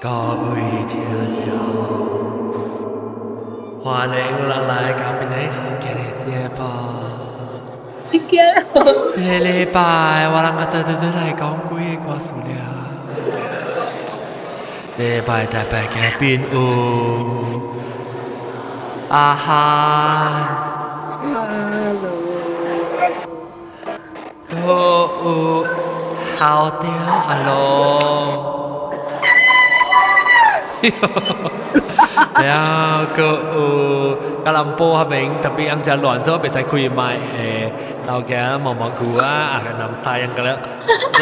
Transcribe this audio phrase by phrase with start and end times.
[0.00, 0.92] 各位听
[1.32, 1.40] 众，
[3.82, 6.24] 欢迎人来到边的好见的节
[6.56, 6.60] 目。
[8.10, 8.32] 你惊？
[9.14, 12.50] 这礼拜我人个做做做来讲几个故事了。
[14.96, 16.54] 这礼拜台北嘅边有
[19.08, 19.48] 阿涵。
[24.50, 25.66] Hello，cô u
[26.38, 26.90] hào tiêu
[27.28, 27.50] à lô
[28.55, 28.55] แ
[32.43, 32.59] แล้
[32.91, 34.01] วก็波อ明
[34.33, 37.39] 特别ลํ乱โ别再ครับผม毛ต่啊ปยังอาจารย์หล่อนสมมติไปใส่คุ听ใหม่เอ
[38.07, 38.33] เราแก
[38.65, 40.57] มองกูว่าเอาน้ําทรายยังก็แล้ว
[41.11, 41.21] แล้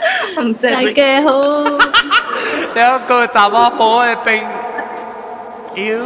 [0.00, 1.30] 大家好。
[2.74, 4.42] 有一個雜阿婆嘅病，
[5.76, 5.98] 妖，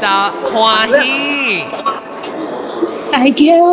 [0.00, 1.64] 雜歡喜。
[3.10, 3.66] 大家好。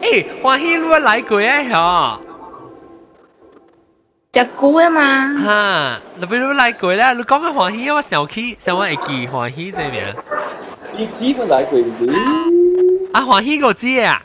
[0.00, 2.18] 誒，歡喜你來過啊？
[4.32, 4.40] 嗬。
[4.40, 5.34] 食久啊嘛。
[5.44, 9.90] 哈，你比如來過啦，你講嘅歡喜，我想起，想我會記歡喜對唔？
[10.96, 11.92] 你基本來過唔？
[13.12, 14.22] 啊，歡喜我知啊。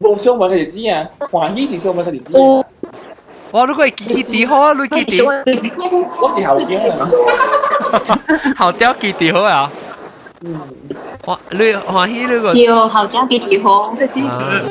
[0.00, 1.10] Bom, seu mano, ele tinha.
[1.30, 2.64] Com a gente, seu mano, ele tinha.
[3.52, 5.20] Ủa lúc ấy kỳ tí hô, lúc kỳ tí.
[6.20, 7.06] Có gì hảo tiếng hả?
[8.56, 9.68] Hảo tiếng kỳ tí hô à?
[11.26, 11.36] Ủa,
[11.86, 13.94] hòa hí lúc rồi Điều hảo tiếng kỳ tí hô.
[14.28, 14.62] À.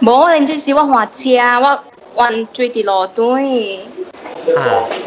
[0.00, 1.78] Bố lên chứ xíu hòa chia, hòa
[2.14, 2.82] hoàn truy tí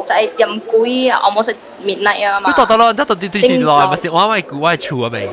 [0.04, 2.50] 在点鬼啊，我冇食 midnight 啊嘛。
[2.50, 5.28] 你到到咯，你到啲啲啲来，咪是我我系我系厝啊未，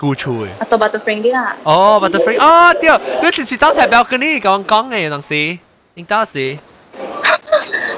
[0.00, 0.48] 顾厝嘅。
[0.58, 1.56] 啊，到白到 friend 啲啦。
[1.62, 2.90] 哦，butterfree，哦，对，
[3.22, 5.58] 你是唔是走齐表跟你讲讲嘅当时？
[5.94, 6.58] 应当是，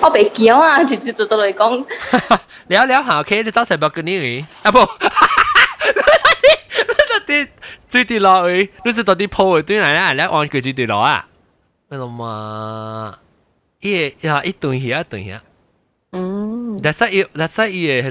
[0.03, 1.85] 我被叫啊，直接做到嚟讲，
[2.69, 4.85] 聊聊下，OK，你走齐表跟你嘅，啊不，你
[7.09, 7.49] 到底
[7.89, 11.25] 最跌落去，你是到底铺嘅对嚟啦，你按佢最跌落啊？
[11.91, 13.19] 咩咯嘛？
[13.81, 15.41] 伊呀一顿嘢一顿嘢。
[16.13, 18.11] 嗯 That's why 要，That's why 伊嘅迄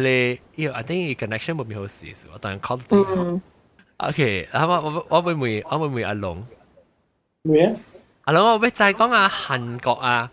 [0.56, 2.97] 个，要 I think 伊 connection 冇咩好事，我当然 call 到。
[3.16, 3.41] 嗯，
[3.97, 6.46] OK，咁我我我会唔会我会唔会阿龙？
[7.44, 7.75] 咩啊？
[8.25, 10.31] 阿龙，我要再讲啊，韩国啊，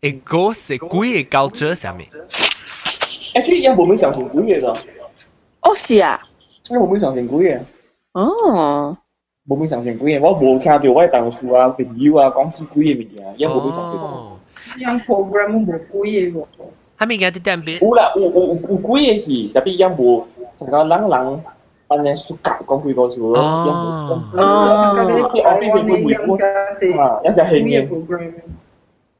[0.00, 2.08] 诶，嗰是鬼嘅 culture 上面。
[2.10, 4.68] 诶，佢有冇咩上成鬼嘅咋？
[5.60, 6.20] 哦是啊，
[6.70, 7.60] 有冇咩上成鬼嘅？
[8.12, 8.96] 哦，
[9.50, 14.08] 冇咩上成鬼嘅，我冇听到我嘅同事啊、朋友啊讲住鬼嘅物件，有冇咩上成鬼？
[14.08, 14.32] 哦，
[14.78, 16.44] 样 program 冇鬼嘅喎。
[16.98, 17.84] 系咪嘅啲点边？
[17.86, 20.24] 有啦，有有有有鬼嘅戏，特别有冇
[20.56, 21.40] 成个人人
[21.88, 24.42] 扮嘅暑假讲几个字咯，有冇？
[24.42, 27.88] 哦，啲 office 会会会啊，一只戏嘅。
[27.88, 28.32] program。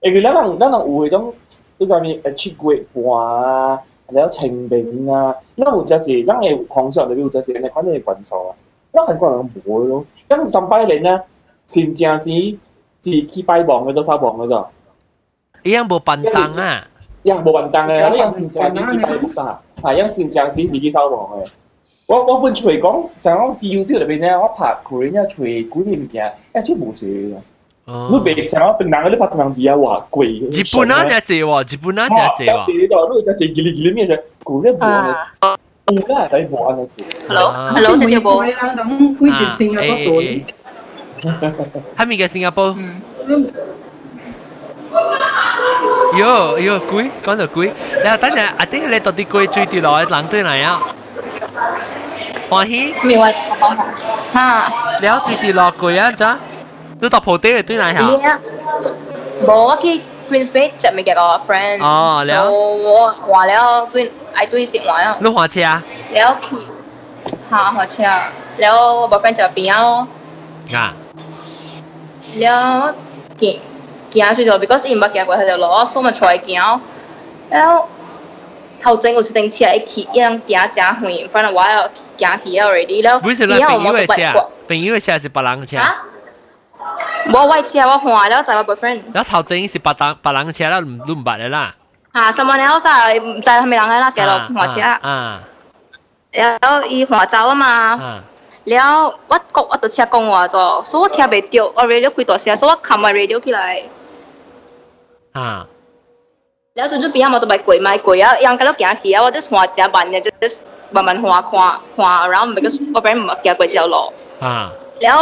[0.03, 1.35] 诶，佢可能可能有嗰种，
[1.79, 2.75] 嗰上面诶出国
[3.13, 3.81] 玩啊，
[4.11, 8.57] 然后清明啊，因为有只字，因为皇上里边有只字，你反正系运数啊，
[8.95, 11.21] 因为韩国人冇咯， 因为上拜年咧，
[11.67, 12.25] 先正是
[13.03, 14.69] 是去拜望嗰个收望嗰个，
[15.63, 16.87] 一样冇笨灯啊！
[17.23, 18.99] 因为冇运动嘅，呢样先正是去
[19.35, 21.47] 拜望啊，系因为先正是是去收望嘅。
[22.07, 27.35] 我我本随讲，成个 video 里边咧，我拍佢咧随古啲物件，一出冇字嘅。
[27.89, 30.27] 你哦，未成日定人嗰啲拍档字啊，话贵。
[30.51, 32.89] 日本那只字喎，日本那只字哦，喎。
[32.89, 34.21] 就度，呢个就系你你咩啫？
[34.45, 35.57] 古一冇嘅，
[35.91, 37.05] 而家系睇冇嘅字。
[37.29, 38.37] Hello，Hello，睇到冇？
[38.39, 40.45] 鬼啦咁，鬼节性嘅嗰座啲。
[41.97, 42.75] 系咪嘅新加坡？
[42.77, 43.53] 嗯，
[46.15, 47.67] 哟哟，鬼讲到鬼，
[47.97, 50.81] 你等阵，我顶你到底鬼最跌落人对嚟啊？
[52.51, 53.77] 欢喜，咪话讲
[54.33, 56.11] 下，吓，你有最跌落鬼啊？
[56.13, 56.37] 咋？
[57.01, 58.31] 你到铺底对嚟咦下？
[58.31, 58.41] 啊，
[59.41, 59.77] 冇
[60.32, 61.84] Queensway 就咪嘅個 friend。
[61.84, 65.18] 哦，你我話你哦，Queen 喺對線玩啊。
[65.20, 65.84] 你花車啊？
[66.14, 66.38] 你哦，
[67.50, 68.32] 嚇花車啊！
[68.58, 70.08] 你哦，我 boyfriend 就邊哦。
[70.74, 70.94] 啊。
[72.34, 72.96] 你哦，
[73.38, 73.60] 見
[74.10, 76.80] 見出咗，because 唔捌見過佢條路，所以咪才見哦。
[77.50, 77.90] 然後
[78.82, 81.82] 頭前有一輛車，一起一樣行真遠，反正我要
[82.18, 83.20] 行去 already 了。
[83.20, 85.78] 不是啦，朋友的車，朋友的車是別人的車。
[85.78, 85.96] 啊
[87.33, 91.75] 我我车我换了就我 boyfriend，然后头前是白人白人车啦，唔都唔白嘅啦。
[92.15, 95.41] 吓 someone else 啊，唔知系咪人啦，嘅咯换车，啊
[96.33, 97.67] 然后伊换走啊嘛，
[98.05, 98.21] 啊
[98.65, 103.85] 然后我讲我就车讲话咗，所以我听袂到，我 radio 开大声，所以我冚埋 radio 起来。
[105.33, 105.67] 啊
[106.77, 110.31] แล้วจุดๆปีห้ามาตัวไปกวยไม่กวยอ่ะยังก็แล้วแกขี้อ่ะว่าจะหัวจะบันเนี่ยจะ
[110.95, 111.67] บันบันหัวควา
[111.97, 114.05] ควา around ไม่ก็我本唔แกกวยเจ้าหรอ
[114.45, 114.47] 啊
[115.03, 115.19] แล้ว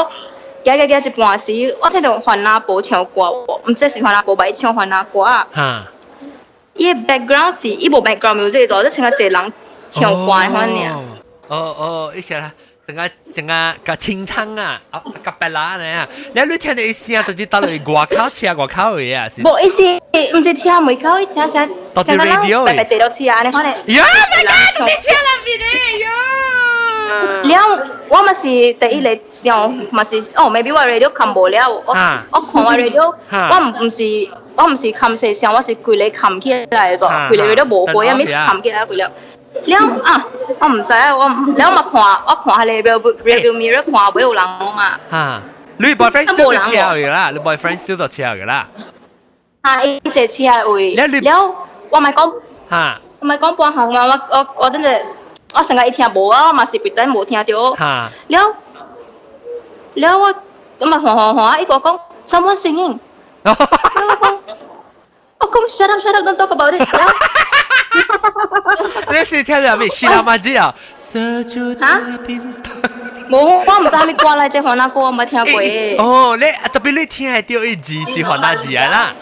[0.64, 1.52] 加加加一半是，
[1.82, 3.32] 我睇到番阿婆唱歌，
[3.68, 5.48] 毋知是番阿婆白唱番阿歌啊。
[5.52, 5.88] 哈。
[6.76, 9.54] 伊 background 是伊无 background music 做，你像个一人
[9.90, 10.94] 唱歌款尔。
[11.50, 12.52] 哦哦，伊些啦。
[12.88, 19.44] 成個成個個清唱啊，啊個白啦呢啊，你你聽到一聲就知道嚟外口車外口嘅啊，是。
[19.44, 19.84] 冇意思，
[20.36, 21.70] 唔是車門口，車車。
[21.94, 22.66] 到底 radio 嘅。
[22.66, 23.72] 白白坐落去啊，你可能。
[23.72, 25.68] 呀，咪家你車入邊咧，
[26.04, 26.69] 喲。
[27.44, 39.11] 了，我咪是第一嚟上，咪是哦，maybe 我 radio 冚无了，我啊我看我 radio，啊我唔唔是我唔是冚四上，我是攰你冚起来咗，啊攰你 radio 无过，一 miss 冚起来攰了。
[39.67, 40.26] 了啊，
[40.59, 45.43] 我唔知啊，我了我看我看下你 review review mirror 看冇有人我嘛，吓，
[45.76, 48.67] 你 boyfriend still 到车嘅啦，你 boyfriend still 到车嘅啦，
[49.62, 51.55] 啊，一只车系会，了你了
[51.91, 52.35] 我咪讲
[52.69, 55.00] 吓我咪讲半行嘛，我我我等阵
[55.55, 57.76] 我成日一听无啊，我嘛是别等无听到。
[57.76, 58.55] 吓，了
[59.94, 60.35] 了我
[60.81, 61.59] 咁咪行行行啊！
[61.59, 62.99] 一个讲 someone singing，
[63.44, 64.38] 我讲
[65.38, 67.12] 我讲 shut up shut up don't talk about it 了。
[69.11, 69.88] 你是听到咩？
[69.88, 70.75] 希拉玛吉啊？
[71.12, 72.41] 射住他边
[73.31, 76.03] 冇我唔知系咪歌嚟，即系韩那歌我冇听过嘅。
[76.03, 79.12] 哦，你特别你听系掉一字是韩那字啊啦，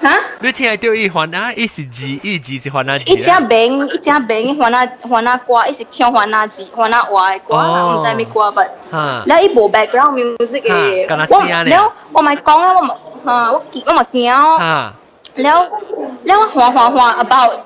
[0.00, 0.20] 哈？
[0.40, 1.52] 你听得到伊还啊？
[1.56, 3.10] 伊是字，伊字是还啊字。
[3.10, 8.62] 一只饼，一只饼，还啊还啊歌，伊是唱还啊字，还啊话的歌，毋知咩歌吧。
[8.90, 9.22] 哈。
[9.26, 12.94] 你伊无 background music 嘅，我了我咪讲啊，我咪
[13.24, 14.32] 哈，我我咪惊。
[14.32, 14.92] 哈。
[15.36, 15.60] 了
[16.24, 17.60] 了我还还还 about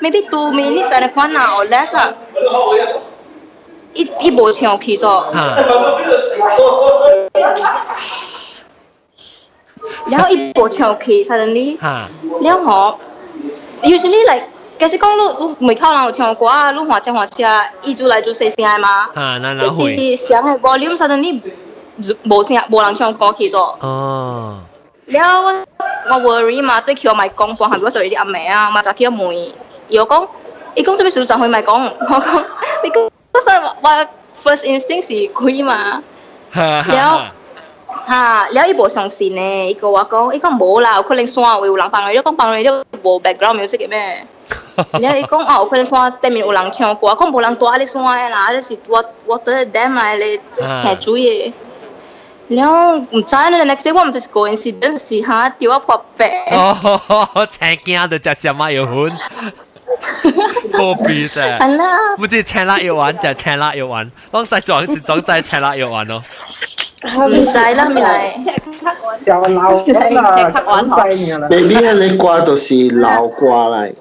[0.00, 2.12] maybe two minutes and one hour less 啊。
[3.94, 5.06] 伊伊无唱起咗。
[5.06, 5.56] 哈。
[10.10, 11.78] 然後一步長期 suddenly，
[12.42, 12.98] 然後
[13.82, 14.44] usually like
[14.78, 17.42] 其實講你你每口人有聽歌啊，你換只換只，
[17.82, 19.08] 伊就來做細聲的嘛。
[19.14, 19.96] 啊，那那會。
[19.96, 21.40] 就是聲的 volume suddenly
[22.24, 23.76] 無聲，無人唱歌去做。
[23.80, 24.58] 哦。
[25.06, 25.64] 了我
[26.10, 29.52] 我 worry 嘛，對佢咪講半下，我就有啲阿妹啊，嘛就佢問，
[29.88, 30.28] 又講，
[30.74, 32.44] 伊講做咩事就佢咪講，我講
[32.84, 34.06] 你講，嗰時我
[34.44, 36.00] first instinct 是鬼嘛，
[36.54, 37.32] 了。
[38.06, 41.26] ha lỡ ý bộ song xin nè ý cô cô ý con bộ là cô lên
[41.26, 44.24] xoa với lăng bằng này đó con bằng này đó bộ background music cái mẹ
[44.92, 47.56] lỡ ý con ở cô lên xoa tên mình lăng chăng cô con bộ lăng
[47.56, 50.26] tua lên xoa là là xịt what what the damn này là
[50.84, 51.52] nhà chú ý
[52.48, 54.98] lỡ không trái nữa next day 我唔知是 coincidence?
[55.08, 59.18] 是哈丢啊破病哦，請驚到隻小馬要換。
[60.72, 66.22] 個鼻啫，係啦，唔知青辣要玩就青辣要玩，當時撞一撞就係青辣要玩咯。
[67.05, 68.05] 唔知啦，咪嚟。
[69.25, 71.47] 小老咁啊，好细嘅啦。
[71.49, 73.93] maybe 你挂就是老挂嚟。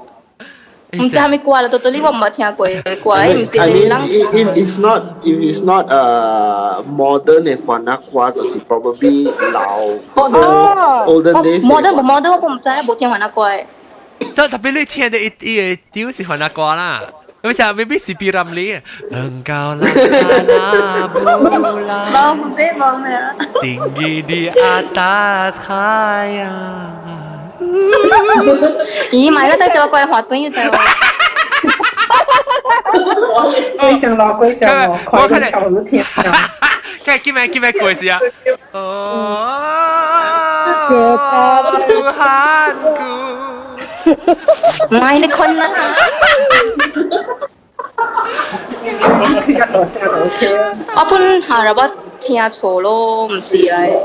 [0.95, 1.69] 唔知系咪挂啦？
[1.69, 5.87] 到到呢个唔系听过嘅挂， I 唔 mean, 是 I 你 mean 谂 if, if it's not if it's not
[5.91, 9.79] uh modern if one qua 就是 probably 老
[10.15, 13.51] 哦 olden days 冇得冇冇得，我唔知冇听过那个。
[14.21, 17.03] 即系特别你听到一一屌是韩那歌啦。
[17.43, 23.35] 咁成 maybe 是 P Ramlee Engkau laksana bulan 冇唔俾冇咩啦。
[23.61, 26.91] tinggi di atas khayalan
[29.11, 30.51] 咦，买嗰阵就我挂滑短就。
[33.79, 36.25] 龟上落龟上落，开个头都天上。
[37.05, 38.21] 梗系叫咩叫咩故事啊？
[38.71, 39.59] 哦
[41.89, 41.97] Tuhanku 唔系你
[42.93, 43.56] 困
[45.55, 45.67] 啦。
[49.47, 54.03] 一路下楼车，我本下日我听错咯，唔是嚟。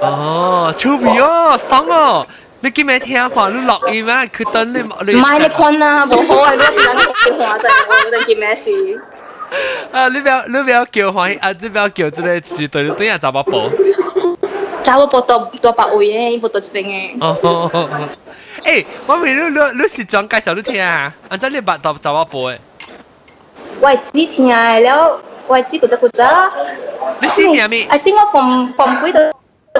[0.00, 2.26] 哦，超皮哦，爽哦！
[2.60, 3.48] 你叫咩听话？
[3.50, 4.14] 你落雨咩？
[4.36, 6.52] 佢等你你唔系你困啦，冇好啊！
[6.54, 6.70] 你一阵
[7.24, 8.70] 电话就我哋件咩事？
[9.92, 10.08] 啊！
[10.08, 11.52] 你不要你不要叫欢喜啊！
[11.60, 13.68] 你不要叫这个绝对等下找把宝。
[14.82, 17.16] 找我报到到百位嘅，报到这边嘅。
[17.20, 17.70] 哦，
[18.63, 21.13] 诶，我问你，你你时装介绍你听啊？
[21.29, 22.59] 安怎你捌到怎么播诶？
[23.81, 26.51] 我只听了，我只古只古只啦。
[27.19, 29.19] 你只听咩？I think 我放放几度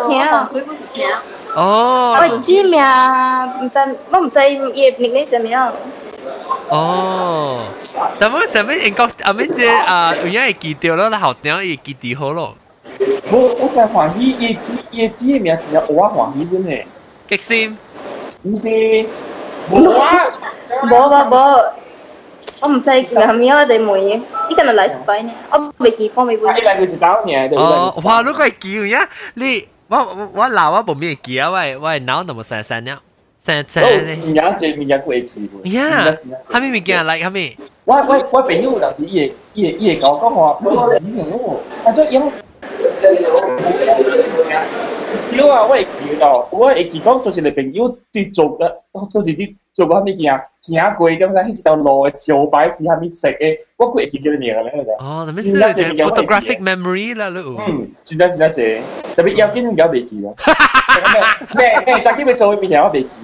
[0.07, 0.19] 听。
[0.31, 1.07] 放几度听。
[1.55, 2.17] 哦。
[2.19, 2.81] 我只名，
[3.61, 5.57] 唔知我唔知伊名咧啥名。
[6.69, 7.65] 哦。
[8.19, 12.55] 但係但係英國阿邊只啊，原來係記掉咯，好聽也記掉好咯。
[13.29, 14.57] 我我真歡喜，伊
[14.91, 16.83] 伊伊名字我歡喜真係。
[17.29, 17.77] 激心。
[18.42, 19.06] 唔是
[19.70, 20.26] 无啊，
[20.82, 21.64] 无无无，
[22.62, 24.22] 我唔知叫系咪我哋妹，呢
[24.56, 26.52] 个系嚟一摆呢，我未见过未啊，伊会。
[26.62, 29.08] 嚟佢一刀呢，对哦，哇，你个系叫呀？
[29.34, 31.50] 你我我我闹我冇咩叫啊？
[31.50, 32.98] 喂喂，脑都冇成成了，
[33.44, 34.00] 成成哦，咧。
[34.16, 34.20] 名
[34.56, 36.14] 字名字佢会记喎，呀，
[36.50, 37.22] 系咪物件嚟？
[37.24, 37.56] 系咪？
[37.84, 40.70] 我我我朋友有阵时伊会伊会伊会讲讲话，我
[41.00, 42.20] 唔咯，啊，即系
[45.36, 48.72] 有啊，我会记到，我会记讲就是你朋友啲做嘅，
[49.12, 50.32] 都是啲做过咩件
[50.62, 54.72] 行过咁样，迄条路嘅招牌是虾米色嘅，我佢会记咗名嘅咧。
[54.98, 57.56] 哦，那么是那个 photographic memory 啦，你有。
[57.58, 58.80] 嗯，真真真真济，
[59.16, 60.34] 特别要紧要袂记咯。
[61.54, 63.18] 咩咩，早起要做嘅物件我袂记，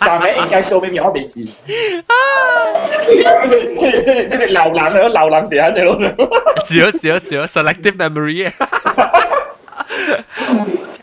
[0.00, 1.42] 但系应该做嘅物件我袂记。
[1.44, 6.28] 即系即系即系流浪喺流浪时喺度咯。
[6.64, 8.50] 少少少 selective memory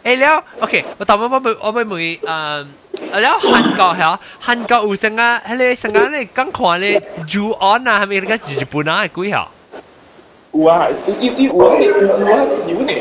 [0.10, 9.04] 诶了，OK，我头先我咪我咪问诶，了韩国系啊，韩国有成啊，迄个成啊，你刚看咧 Ju On 啊，系咪嗰个日本啊？
[9.06, 9.52] 系几号？
[10.54, 12.94] 有啊，有有有有啊有啊有呢。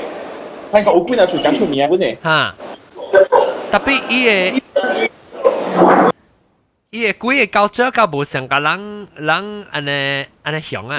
[0.73, 2.17] 韩国有几多出真出名嘅呢？
[2.25, 2.55] 吓，
[3.71, 4.61] 特别伊个
[6.91, 10.99] 伊个几个culture 较无成个人人安尼安尼想啊。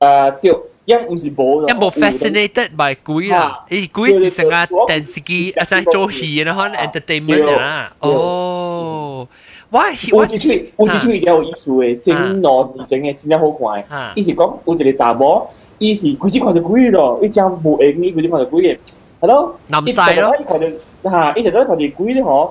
[0.00, 0.54] 诶对，
[0.84, 1.68] 因唔是冇。
[1.68, 4.54] 因无 fascinated by 鬼啦，伊鬼是成个
[4.86, 9.28] 电视机，啊，成做戏然后 entertainment 啊，哦，
[9.70, 9.80] 我
[10.10, 13.50] 有一出有一出真有意思嘅，整两年整嘅真系好
[13.86, 14.12] 看。
[14.14, 18.78] 伊是讲有一个查某，伊是规只看到鬼咯，伊真无会呢，规只看到鬼嘅，
[19.20, 19.58] 系咯。
[19.68, 22.50] 南西咯，伊看到吓，伊就都看到鬼咧嗬，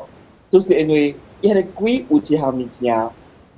[0.52, 3.10] 都是因为伊系鬼有一项物件。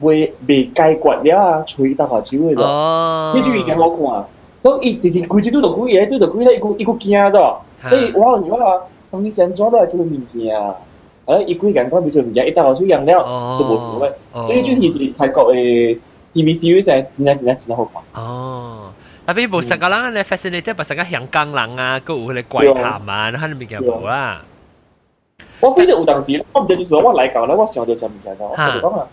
[0.02, 2.64] 未未解决了啊，吹到下手嘅咯。
[2.64, 4.26] 哦，呢种以前好看，
[4.64, 7.56] 所以伊直直规只都度鬼嘢，都度鬼咧，伊个伊个惊咗。
[7.90, 10.76] 所以我如果话当你成咗都系做物件啊，
[11.26, 13.24] 诶伊鬼人讲佢做物件，一到下手样了
[13.60, 14.54] 都冇所谓。
[14.54, 15.98] 呢种其实泰国嘅
[16.34, 18.24] TV series 系真系真系真系好看。
[18.24, 18.92] 哦。
[19.28, 24.42] tapi 无成个人咧 fascinated，无成个香港人啊，个有迄个怪谈啊，迄个物件无啊。
[25.62, 29.08] 我记得有阵时，我唔知就是我嚟讲咧，我想到就物件咯，我就讲啊。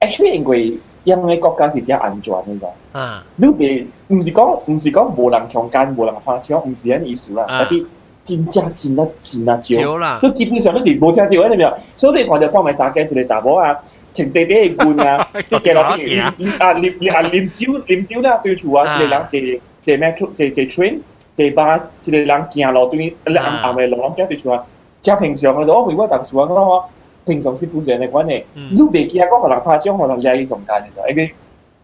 [0.00, 7.86] actually 因为 因为国家是真安全嘅咋，啊，你别唔是讲唔是讲无人强奸无人花枪，唔是咁意思啦，特别
[8.22, 13.76] 真正真啊真啊少啦，佢基本上都是冇听到嗰啲咩，所以你看就放埋沙镜一个查某啊，
[14.12, 19.40] 情地啲嘅罐啊，啲嘅落边啊啉啊啉酒啉酒啦对厝啊，一个人坐
[19.84, 20.98] 坐咩坐坐 train
[21.34, 24.64] 坐巴士，一个人行路对暗暗嘅路咁对厝啊，
[25.00, 26.82] 即系平常嘅我为我当时我讲。
[27.26, 31.32] 平常是不是的关系，你袂记啊，讲可能拍奖，可能掠伊同间嘅，因为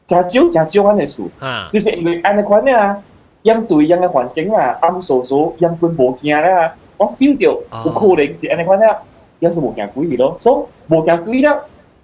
[0.06, 1.22] 真少真少安尼事，
[1.70, 2.98] 就是因为安尼款啊，
[3.42, 8.96] 因对因嘅环境啊，暗傻傻，因本无惊啦，我 feel 到有可能是安尼款啊，
[9.38, 11.56] 有时无惊鬼咯，所以无惊鬼啦，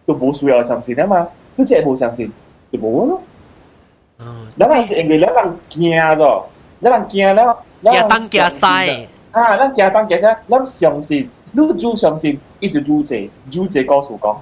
[0.07, 2.31] 就无需要相信啊嘛，你只系无相信
[2.71, 3.21] 就无咯。
[4.57, 6.43] 咱人是因为咱人惊咗，
[6.81, 11.29] 咱人惊了，惊当惊西啊，咱惊当惊西，咱相信。
[11.52, 13.16] 你就相信一直如這
[13.52, 14.38] 如這告訴講，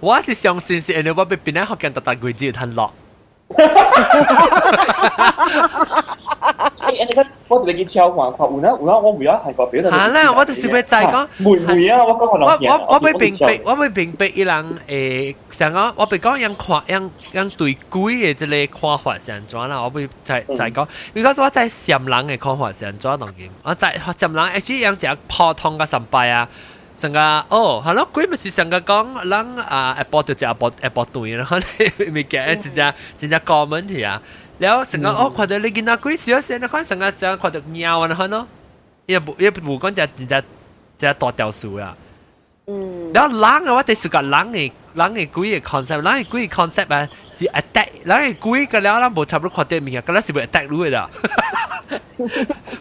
[0.00, 2.92] 我是相信是因為我被邊個學見特特鬼子吞落。
[6.78, 9.82] 哎，你睇我哋嘅超環看，有那有那我唔要係個表。
[9.90, 11.26] 係啦，我就是要再講。
[11.38, 19.80] 妹妹啊，我講我我我我被屏蔽，我被屏蔽伊人誒，成個我被講樣看樣樣對鬼嘅即個看法是安怎啦？
[19.82, 26.48] 我被再再講，如果我在閃人嘅看法是安怎當然，我在閃人 actually 樣只普通嘅神拜啊。
[26.94, 31.58] 成個哦，係咯，鬼咪是成個講人 啊，一波就只一波一波對，然後
[31.98, 34.20] 你咪嘅真正真正講問題啊。
[34.58, 38.46] 了成个哦，看到你囡仔鬼笑先，你看成个成看到猫啊，然后呢，
[39.06, 40.44] 也不也不讲只只
[40.98, 41.96] 只大雕塑啊。
[42.66, 43.10] 嗯。
[43.12, 51.10] 然后人啊，我第时个人嘅人嘅鬼嘅 concept，人嘅鬼嘅 concept 啊，是 attack，人嘅鬼嘅了，咱冇差唔多看到面啊，嗰陣是會 attack 你嘅啦。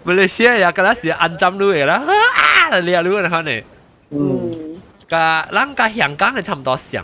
[0.06, 2.04] 馬來西亞嗰陣是暗針你嘅啦，
[2.70, 3.64] 啊，你啊你嘅可能。
[4.12, 4.82] 嗯。
[5.10, 7.04] 噶，人家香港嘅差唔多像，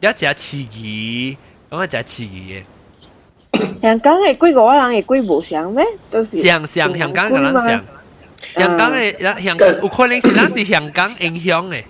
[0.00, 1.36] 有一隻刺激，
[1.70, 2.64] 咁一隻刺激嘅。
[3.81, 5.85] 香港嘅鬼个人嘅鬼无像咩？
[6.09, 7.83] 都是像像香港嘅人像，
[8.39, 11.83] 香港嘅香港有可能是咱是香港影响嘅。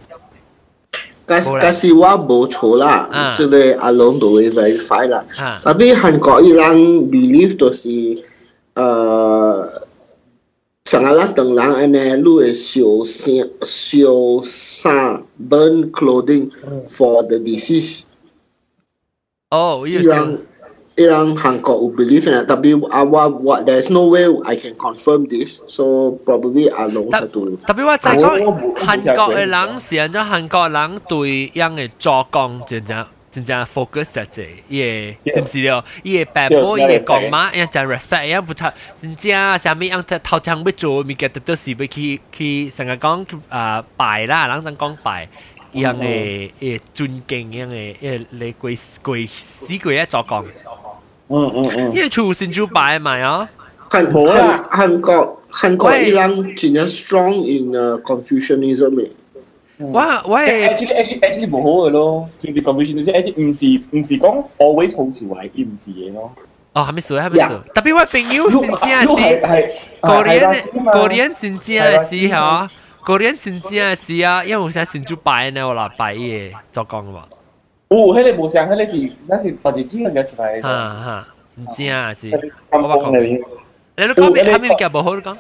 [1.28, 5.24] 假使我冇错啦，即系阿龙都会 verify 啦。
[5.38, 6.78] 啊tapi韩国伊人
[7.10, 7.90] believe 都是
[8.76, 9.82] 诶。
[10.92, 16.50] sangatlah tenglang ane lu e sio sio sa burn clothing
[16.90, 18.04] for the disease.
[19.52, 20.02] Oh, iya
[20.98, 22.48] yang ilang Hancock will believe in it.
[22.48, 25.62] Tapi uh, what, what, there's no way I can confirm this.
[25.68, 27.58] So probably I don't have to.
[27.66, 35.86] 特别我就系讲韩国嘅人是按照韩国人对样嘅做工真正真正 focus 在这，伊个是唔是了？
[36.04, 45.30] 伊个爸母伊个讲嘛，伊真 respect，伊不太真正啥物样头前要做，物件都是要去去成日讲啊拜啦，人哋讲拜。
[45.74, 50.46] 样嘅诶尊敬样嘅诶你跪跪死跪一做工。
[51.30, 53.50] 嗯嗯嗯，因为厝先就摆埋啊。
[53.90, 59.10] 韩韩韩国韩国伊人真系 strong in uh, Confucianism 嘅。
[59.78, 66.32] 我我系 actually actually actually 冇好嘅咯，正是 Confucianism actually 唔是唔是讲 always 好潮位，唔是嘢咯。
[66.74, 67.48] 哦，还没数，还没数。
[67.74, 69.42] 特别我朋友真正是
[70.02, 72.70] 个人个人真正是吓。
[73.04, 77.24] 个人真正是啊，因为有时先就摆呢，我来摆嘢做工嘛。
[77.90, 80.62] 哦，迄个无像，迄个是那是或者只能够出来。
[80.62, 82.54] 哈哈，真正是。
[82.72, 83.34] 我讲你，
[83.98, 84.44] 你都讲咩？
[84.46, 85.38] 系咪叫无好讲？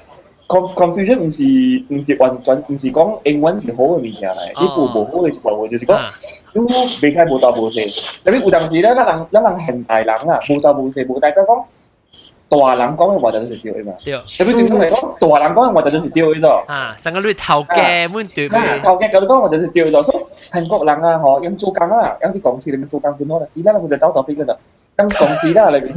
[0.51, 1.43] Confusion 唔是
[1.87, 5.97] 唔是完全唔是讲英文是好嘅物件嚟，呢部无好嘅一部分就是讲，
[6.53, 6.61] 都
[7.01, 7.85] 未开无道无势。
[8.25, 11.63] 特别有当时咧，咱人咱人现代人啊，无道无势，无代表讲。
[12.49, 13.93] 大人讲嘅话就系对嘅嘛。
[14.03, 14.13] 对。
[14.13, 16.65] 特别对我嚟讲，大人讲嘅话就系对嘅啫。
[16.67, 18.59] 啊，成个你头家满对咩？
[18.83, 20.03] 头家就讲话就系对嘅啫。
[20.03, 20.23] 所以
[20.59, 24.55] 韩国人啊，嗬，用做工啊，有啲公司里面做工半多啦，是啦，佢就走到边嘅啫。
[24.97, 25.95] 咁公司啦里面，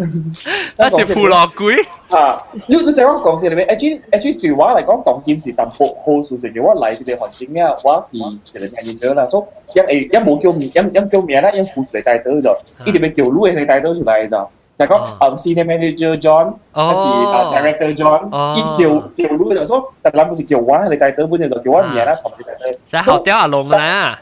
[0.79, 1.75] 那是铺落鬼。
[2.11, 9.45] 啊，你你就讲公司里面，H H 对我嚟讲，当件事淡薄好事情嘅，我嚟呢个环境啊，我是一个人员啦，所
[9.75, 12.53] 以因为因冇叫名，因因叫名啦，因负责带到咗，
[12.87, 14.47] 呢啲咪叫路嘅带到出嚟咗。
[14.79, 23.05] 就讲嗯 senior manager John 还是啊 director John，伊叫叫路就说，但系唔是叫我，你带到本就叫我名啦，从你带到。
[23.05, 24.19] 就好屌阿龙啦。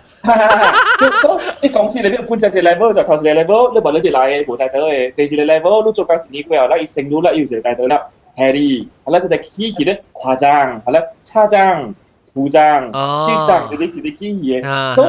[1.20, 8.00] 所以公司里边本身只 level 就头先 level，你话你只嚟冇带到嘅，第二只 level 你做紧自己过后啦，一升到啦，要就带到啦，
[8.36, 11.92] Harry，好啦，佢哋起起咧夸张，好啦，差张、
[12.32, 15.08] 副张、少张，佢哋佢哋起嘢，所以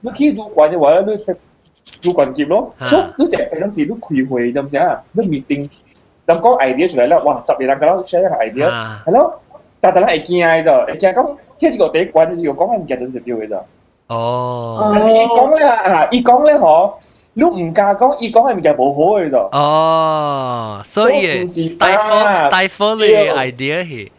[0.00, 1.16] 你起到关嘅话，你
[2.00, 5.68] 主管级咯，所以你就系当时你开会咁样，你 meeting，
[6.26, 8.70] 咁讲 idea 出嚟啦，哇，十二人咁样 share 一个 idea，
[9.06, 9.40] 系咯，
[9.80, 13.62] 但系咧系惊嘅啫，系惊讲，即系个第一关就是讲紧嘅就系标嘅咋。
[14.08, 14.92] 哦。
[14.94, 16.92] 但系伊讲咧啊，伊讲咧嗬，
[17.34, 19.38] 你唔加讲，伊讲系咪就冇好嘅咋？
[19.58, 24.10] 哦，所以 stifle stifle 嘅 idea 系。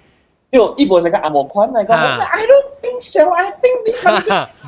[0.51, 4.03] 就一部成个阿莫款嚟讲，I don't think so, I think this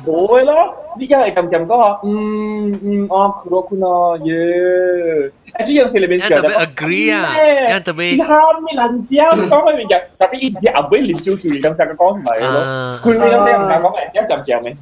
[0.04, 0.74] 冇嘅咯。
[0.98, 4.34] 你因为咁咁讲啊，嗯嗯，哦，佢咯佢咯，耶！
[4.34, 5.30] 诶，
[5.64, 7.36] 呢样事里边上特别 agree 啊，
[7.70, 8.16] 因特别。
[8.16, 13.00] 你喊咩烂椒讲开面嘅，特别以前啲阿妹连招住咁成个讲唔系咯。
[13.02, 14.74] 佢呢样嘢唔系讲系一阵讲嘅，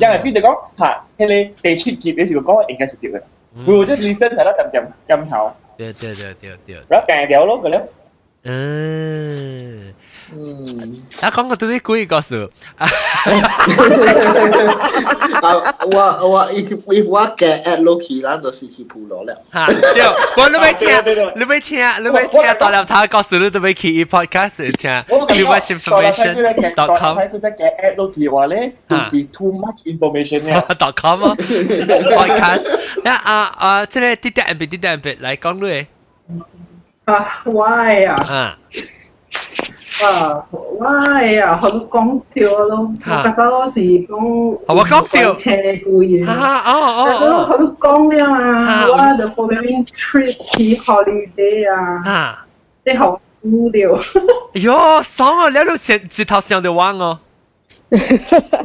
[0.00, 3.22] 因为边度讲吓，系你地出结嘅时候讲应该系掉嘅。
[3.64, 5.52] 佢会 just listen 系啦，阵阵咁头。
[5.78, 6.76] 对对对对对。
[6.88, 7.82] 然后夹掉咯，佢咧。
[8.44, 9.94] 嗯。
[10.34, 12.48] 嗯，啊，讲个对啲鬼故事。
[12.78, 12.88] 啊，
[15.90, 19.36] 我我 if if 我嘅 at Loki 啦，就是去铺落了。
[19.52, 20.02] 吓，对，
[20.38, 20.88] 我你咪听，
[21.36, 26.34] 你咪听，你咪听大粒头故事，你都咪去 podcast 听 too much information
[26.98, 27.18] com。
[27.18, 30.54] 佢得嘅 at Loki 话咧，就是 too much information 咧。
[30.78, 32.64] dot com 啊，podcast。
[33.04, 35.86] 啊啊啊，即系啲啲 M B 啲啲 M B 嚟讲咧。
[37.04, 38.14] 啊，why 啊？
[38.32, 38.58] 啊。
[40.02, 45.50] 啊，我系啊，好讲掉咯，我觉得我是讲，我讲掉车
[45.84, 52.46] 故嘢，啊哦哦哦，好讲了嘛，我就报名 trip 去 holiday 啊，
[52.84, 53.98] 即系好无聊。
[54.54, 55.48] 哟，爽啊！
[55.48, 57.18] 你都直直头上就玩哦。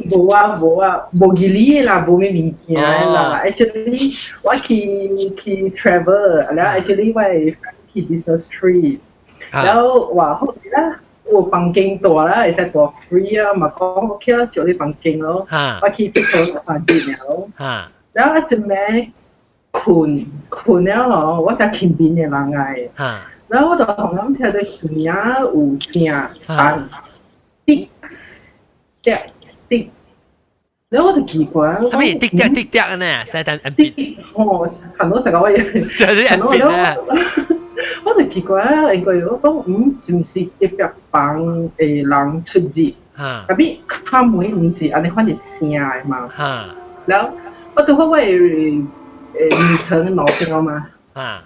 [0.08, 3.42] 冇啊冇啊，冇嘅哩啦，冇咩物件啦。
[3.44, 7.54] Actually，我去去 travel，然后 actually 我系
[7.92, 8.98] 去 business trip，
[9.50, 11.00] 然后话好啦。
[11.31, 15.47] 有房間大啦，會使大 free 啊，嘛講 OK 啦，就你房間咯。
[15.81, 17.49] 我去必須十三日咯。
[18.13, 19.09] 然後一陣暝
[19.71, 22.89] 困困了咯，我才輕便嘅人嚟。
[23.47, 26.89] 然後我就同佢聽到耳啊有聲，聲
[27.65, 27.89] 滴
[29.01, 29.11] 滴
[29.69, 29.91] 滴。
[30.92, 33.24] 然后我就奇怪，系咪滴滴滴滴呢？
[33.26, 34.66] 细蛋滴滴，哦，
[34.96, 36.96] 很多时候我也，就系啲人啊。
[38.04, 41.40] 我就奇怪啊，应该我讲嗯，是唔是特别帮
[41.76, 42.92] 诶人出入？
[43.18, 43.44] 吓！
[43.48, 46.28] 特别卡门唔是安尼反正声嘅嘛。
[46.36, 46.64] 吓！
[47.06, 47.30] 然后
[47.74, 48.84] 我到嗰位诶
[49.34, 50.86] 二层楼上嘛。
[51.14, 51.42] 吓！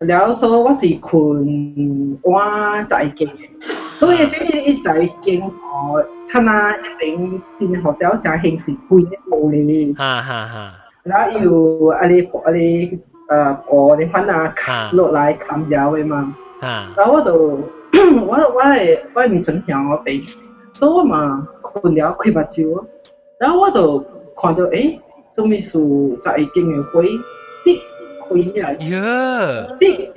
[0.00, 2.40] 然后所以我是困我
[2.88, 3.28] 在间，
[3.60, 9.93] 所以即系一在间哦， 他那一定先学到啥形式规的道理。
[9.93, 10.73] 哈哈哈。
[11.03, 14.53] 然后有阿里阿里呃国的话呢，
[14.91, 16.35] 落来砍掉的嘛。
[16.61, 16.91] 啊。
[16.97, 17.59] 然后我都
[18.27, 20.21] 我我也我也唔成想我被，
[20.73, 22.85] 所以我嘛困了睡不着，
[23.39, 24.99] 然后我都看到诶，
[25.33, 27.03] 周秘书在一营会
[27.63, 27.81] 的
[28.21, 28.73] 会议来。
[28.73, 29.77] 哟。
[29.79, 30.11] 滴。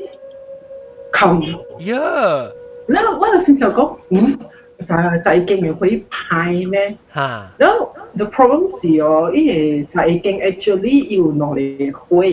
[1.13, 1.41] 砍。
[1.41, 2.53] 哟。
[2.89, 3.71] 然后我就心想，
[4.11, 4.37] 嗯。
[4.80, 6.96] 就就已经嘅灰派咩？
[7.10, 12.30] 哈然后 the problem 是哦，因为就已经 actually 有两个灰，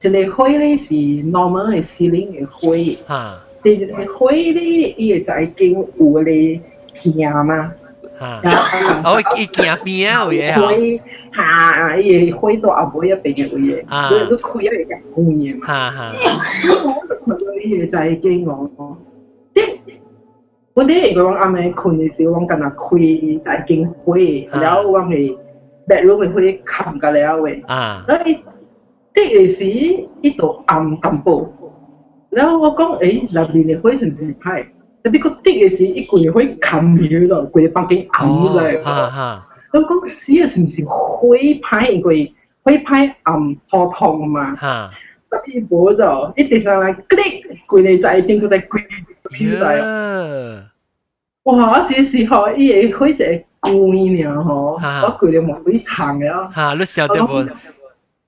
[0.00, 2.96] 一个灰咧是 normal 嘅 ceiling 嘅灰。
[3.06, 6.60] 哈第一个火咧，伊会就已经有咧
[6.94, 7.72] 听嘛，
[8.18, 10.66] 哈然后哦伊惊边啊有嘢火
[11.42, 18.96] 啊下伊会火到阿妹一边嘅位啊嘅，你你开一个公嘅嘛，哈哈我就看到伊会就已经我，啲
[20.73, 22.75] 我哋一个王阿妹睏的时候，王跟他开
[23.43, 25.29] 在开会，然后王诶
[25.85, 27.35] ，bedroom 诶，开暗下来啊。
[27.35, 27.63] 喂，
[28.07, 28.23] 然后
[29.13, 31.47] 滴诶时，伊就暗淡薄，
[32.29, 34.65] 然后我讲，诶，那边诶开是毋是歹？
[35.03, 38.73] 特别搁滴诶时，伊规个开暗了咯，规个房间暗在，
[39.71, 44.55] 然后讲死是毋是开歹，应该开歹暗不通嘛，
[45.29, 48.79] 特别无在，伊第三日，click，规个在一点搁在开。
[49.32, 49.76] 飘嚟。
[49.78, 50.64] 呀
[51.44, 51.54] 哇！
[51.80, 56.48] 我时时候伊个灰就系攰呢，嗬，啊我攰你冇灰长嘅。
[56.50, 57.44] 哈你笑得不我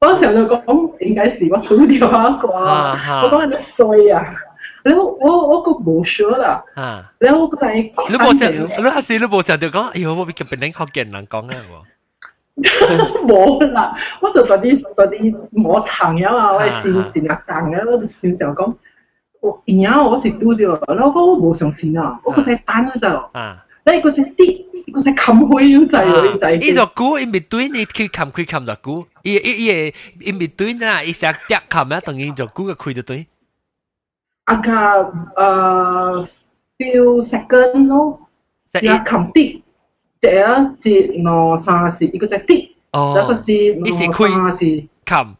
[0.00, 4.34] 嗰时候就讲应该是我数掉下一个啊啊，哈我讲你衰啊！
[4.82, 8.50] 然后我我个冇说啦，哈然后我就系你冇想
[8.84, 11.56] 你还是你冇想到讲哎呦我俾个别人学嘅人讲啊
[12.64, 18.76] 喎冇啦，我就嗰啲嗰啲摸长啊嘛，我系先啊前日等嘅，我就先想讲，我
[19.82, 29.70] 然后我是嘟掉，然后我冇上线啊，我个仔单嗰就，啊你个仔啲，个仔冚开咗滞喎，仔伊就估 in between 你去冚开冚就估伊伊伊
[30.30, 33.26] in between 啊伊成跌冚啊等于就估个开就对
[34.44, 36.28] 啊个诶
[36.78, 38.20] few second 咯。
[38.72, 39.62] 即呀，冚啲，
[40.20, 44.88] 只啊，节攞三时，一个只啲，一个哦节攞三时。
[45.06, 45.34] 冚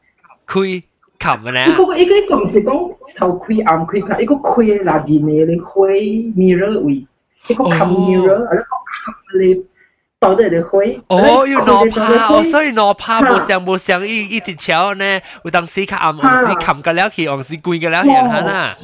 [0.47, 0.83] 开
[1.19, 7.07] 冚啊一咧个一个一个唔是讲头开暗开开，一个开那边嘅你开 mirror 位，
[7.49, 9.64] 一个冚 mirror，一个冚你
[10.19, 11.01] 到底你开。
[11.09, 18.77] 哦，要攞怕，哦，所以攞怕冇上冇上一一条桥呢，有当时较暗，有时冚个了去，有时攰个了去，人啊，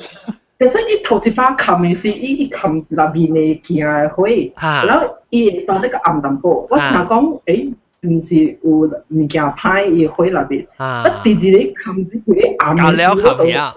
[0.59, 7.72] 但系伊头一把冚嘅是伊伊冚那边嘅件嘅开，哈然后伊到呢个暗淡薄，我听讲诶。
[8.02, 8.70] 是唔是有
[9.09, 10.66] 物件派伊开那边？
[10.76, 13.74] 啊啊，第二你冚住佢暗搞了冚呀，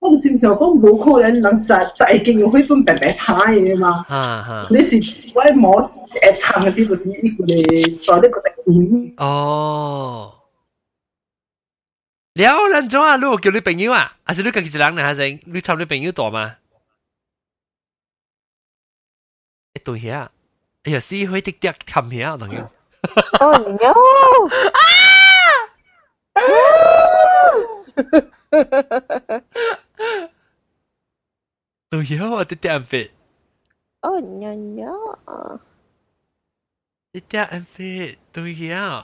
[0.00, 4.02] 我心想讲冇可能能就就系见佢本白白派嘅嘛。
[4.02, 7.62] 哈哈，你是我摸诶撑嘅时，就是呢个你
[7.96, 9.14] 在呢个特点。
[9.18, 10.34] 哦。
[12.34, 13.16] 了，咱怎啊？
[13.16, 14.16] 你有叫你朋友啊？
[14.24, 15.02] 还是你家己一人呢？
[15.02, 16.56] 还是你凑你朋友大吗？
[19.74, 20.28] 一对遐，
[20.84, 22.58] 哎呀，死会滴滴冚遐，等于。
[23.45, 23.93] Oh no!
[24.73, 25.69] Ah!
[31.89, 33.09] Tôi hiểu rồi, tôi chạm về.
[34.07, 34.93] Oh no no.
[37.13, 39.01] Tôi chạm về, tôi hiểu.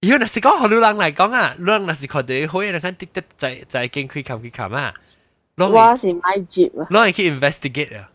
[0.00, 2.22] Yêu là sĩ có họ lưu lăng lại con à, lưu lăng là sĩ có
[2.22, 4.94] để hối là khăn tích tích chạy chạy kinh khi khám khi khám à.
[5.56, 6.84] Lo là sĩ mai dịp à.
[6.90, 8.08] Lo là khi investigate à.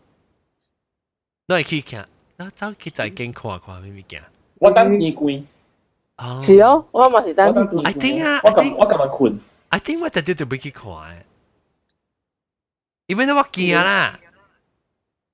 [1.48, 2.04] Lo là khi cầm.
[2.37, 4.21] 然后走去在经看看咩物件。
[4.59, 5.31] 我等天光，
[6.17, 11.15] 哦，是哦，我嘛是我等等天 I think 啊我 I 咁 think- 我咁日困， I think 我特啲就要去看嘅，
[13.07, 14.19] 因为我惊啦。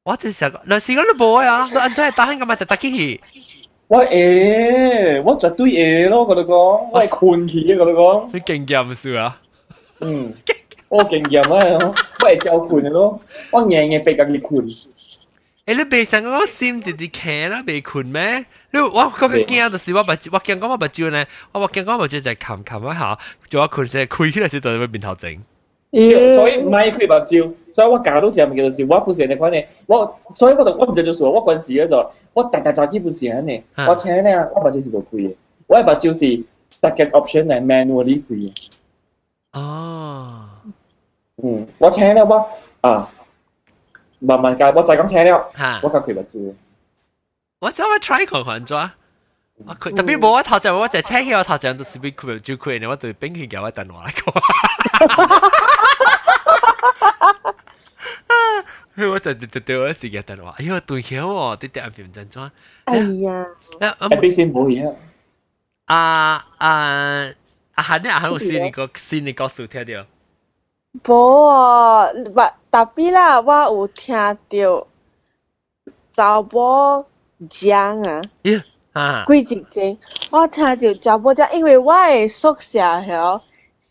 [0.04, 2.56] 我就成日，嗱是讲你冇啊，你安怎打紧咁啊？
[2.56, 3.22] 就走去，
[3.88, 9.40] 我诶，我绝对诶咯，嗰度讲，我系困去嘅嗰度讲，你劲惊是啊？
[10.00, 10.34] 嗯，
[10.88, 14.66] 我经验啊，我系照困嘅咯，我硬硬被咁你困，
[15.66, 18.46] 诶，你未成我心直直企啦，未困咩？
[18.72, 23.18] 你我嗰个惊就是我目我惊讲我目睭呢，我我惊讲我目睭就系冚冚一下，
[23.50, 25.32] 做一困先开起来先在面头整。
[25.92, 35.36] 所以唔系开目睭，所以我搞到只咪叫做是，我本身你看呢，我所以我就我唔就做我嗰阵时咧就，我大大扎基本上呢，我请咧我目睭是度开嘅，
[35.68, 36.44] 我系目睭是
[36.80, 38.54] second option 系 manually 开嘅。
[39.54, 40.46] 哦，
[41.44, 42.48] 嗯，我请了我
[42.82, 43.12] 啊，
[44.24, 46.54] 慢慢教，我就咁请了，吓我教佢目睭。
[47.60, 48.90] 我走我 try 看看咗。
[49.66, 54.42] 我佢特别冇我头阵，我就车起我头阵，就是俾佢照佢，然后我对冰佢叫我电话嚟讲。
[59.12, 62.52] 我就就对我时间电话，哎呦对晓喎，啲啲唔真装。
[62.86, 63.46] 哎呀，
[63.80, 64.94] 啊系俾先冇嘢
[65.86, 65.96] 啊！
[65.96, 67.32] 啊啊！
[67.76, 70.06] 啊，喊你啊，喊有新嘅个新嘅故事听到。
[71.03, 74.15] 无啊，不特别啦，我有听
[74.49, 74.87] 着
[76.15, 77.05] 查甫
[77.51, 79.99] 讲啊，咦啊，几日前
[80.31, 83.41] 我听着查甫讲，因为我的宿舍遐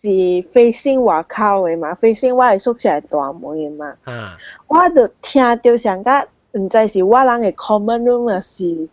[0.01, 4.37] 是飞行外口的嘛，飞行我的宿舍大门的嘛，啊，
[4.67, 8.89] 我着听着上个，毋知是我人的 common room 啊是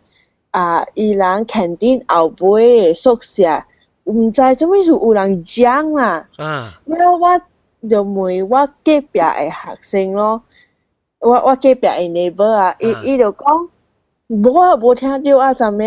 [0.51, 3.63] 啊，伊人 canteen 后背的宿舍，
[4.03, 6.27] 毋知做咩事有人讲啦。
[6.35, 7.41] 啊，然後我
[7.88, 10.42] 就问我隔壁嘅学生咯，
[11.20, 13.68] 我我隔壁嘅 neighbor 啊，伊啊伊就讲，
[14.28, 15.84] 无啊无听到啊，怎么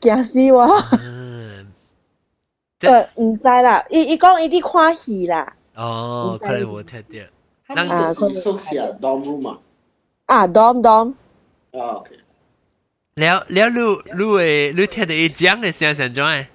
[0.00, 0.66] 惊死我？
[1.02, 1.72] 嗯，
[2.80, 7.08] 呃，唔知啦，伊伊讲伊啲看戏啦，哦，可能我听到。
[7.70, 9.58] 他们都是宿舍 dorm room 嘛。
[10.24, 11.12] 啊，dom dom，
[11.72, 12.16] 啊，OK。
[13.16, 16.46] 了了，你你会你听到伊讲嘅声声怎样？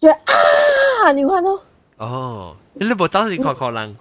[0.00, 1.62] 就啊，你看咯，
[1.97, 3.97] 哦，你无走去看看人？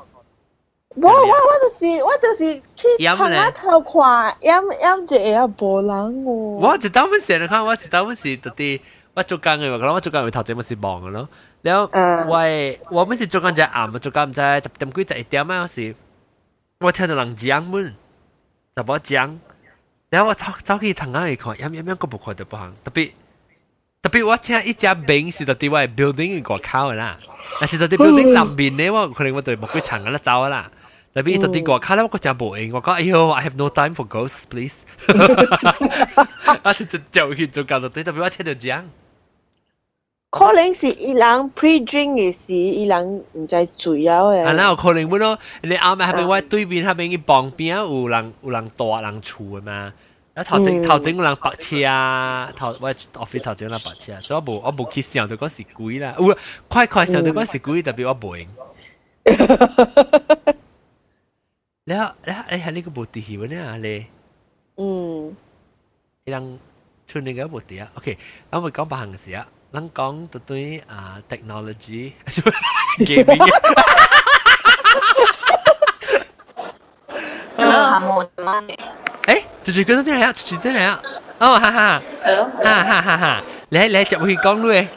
[0.94, 1.31] 我我我
[1.62, 6.59] 就是我就是去看下头看，饮饮就会晓无人哦。
[6.61, 8.81] 我一当本是你看，我一当本是特地
[9.14, 11.28] 我做工嘅嘛，可能我做工會頭前咪是忙嘅咯。
[11.62, 11.90] 然後
[12.28, 12.38] 我
[12.90, 15.94] 我咪是做工就暗，做工唔知十點幾十一點啊，是
[16.81, 17.94] 我聽到人講本，
[18.76, 19.38] 就冇講。
[20.11, 23.12] 然後我走走去同人去看，飲飲飲，個無看到不行，特別。
[24.01, 27.17] 特别我听一只名是特啲我系 building 嘅外口嘅啦，
[27.60, 30.69] 但是特啲 building 南边咧，我可能我对冇几层嘅啦走啦。
[31.13, 34.84] 特别特啲外口咧，我个真冇应，我讲哎呦，I have no time for ghosts please，
[36.63, 38.84] 我就就去做工就对，特别我听到讲。
[40.30, 41.23] 可能是伊人
[41.56, 44.43] pre drink 嘅时，伊人唔知醉啊嘅。
[44.43, 49.91] 啊，那有可能本咯，你啱啱系咪我对面系咪嘅旁边有人有人大人厝嘅嘛？
[50.35, 52.51] 一頭整頭整人白痴啊！
[52.57, 54.21] 頭喂 office 頭整人白痴啊！
[54.21, 56.35] 所以我冇我冇去想到嗰時鬼啦，唔
[56.68, 58.47] 快快想到嗰時鬼，特別我冇。
[61.85, 64.07] 你好，你好，你喺呢個冇地氣喎呢你。
[64.77, 65.37] 嗯。
[66.25, 66.59] 你能
[67.07, 68.16] 穿你嘅冇地啊？OK，
[68.51, 72.12] 咁我講白行嘅事啊，能講對對啊 technology
[73.01, 73.38] gaming。
[77.57, 79.01] 好，冇乜嘢。
[79.25, 79.34] 嘅。
[79.36, 80.32] 诶，就是嗰种咩啊？
[80.34, 81.01] 就是真系啊！
[81.39, 83.41] 哦，哈哈，系咯，哈哈哈哈！
[83.69, 84.88] 你你入去讲咯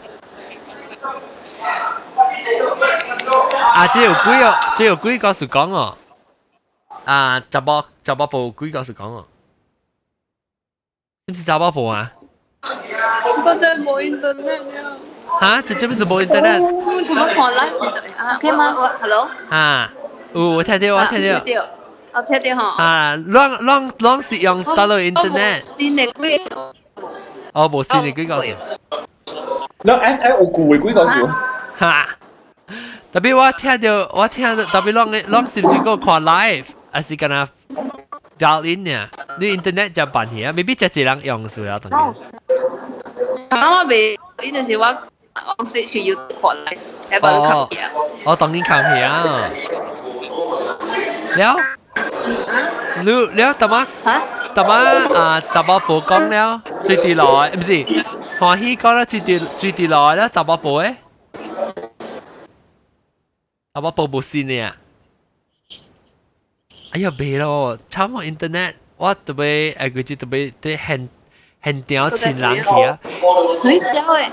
[3.74, 5.96] 啊，只有几个，只有几个是讲哦。
[7.04, 9.24] 啊，十波十波部几个是讲哦？
[11.28, 12.10] 是唔是十波部啊？
[12.62, 14.96] 我真系冇 internet 啊！
[15.40, 17.84] 吓，这这边是冇 internet 咁点样看 live
[18.16, 18.36] 啊？
[18.36, 18.74] OK 吗？
[18.76, 19.90] 我 hello，啊？
[20.34, 21.73] 有我听到，我听到。
[22.15, 22.77] 哦，听到吼。
[22.81, 25.61] 啊，啷啷啷是用到了 internet。
[25.77, 26.73] 新的几个？
[27.51, 28.53] 哦，无新的几个数。
[29.83, 31.29] 那哎哎，我古的几个数？
[31.77, 32.07] 哈。
[33.11, 37.45] 特别我听到，我听到特别啷个啷是不是个看 live，还是干那
[38.39, 39.09] dial in 呀？
[39.39, 41.95] 你 internet 就办起啊，未必只一人用数啊，等于。
[43.49, 44.85] 啊，我未，你就是我。
[45.35, 46.77] on switch 佢要擴嚟，
[47.11, 47.91] 係咪都吸氣啊？
[48.23, 49.49] 我當然吸氣啊！
[51.35, 51.55] 了。
[53.03, 53.87] 你你怎么？
[54.03, 54.21] 啊？
[54.55, 55.41] 怎么啊？
[55.53, 56.61] 怎么不讲了？
[56.85, 57.85] 最低来，不是
[58.39, 60.95] 欢喜讲了最低最低来了，怎么不诶？
[63.73, 64.71] 怎么不不信呢？
[66.93, 71.09] 哎呀，别咯，查某 internet，我特别哎，估计特别对很
[71.59, 72.97] 很屌亲人去啊。
[73.63, 74.31] 你笑诶？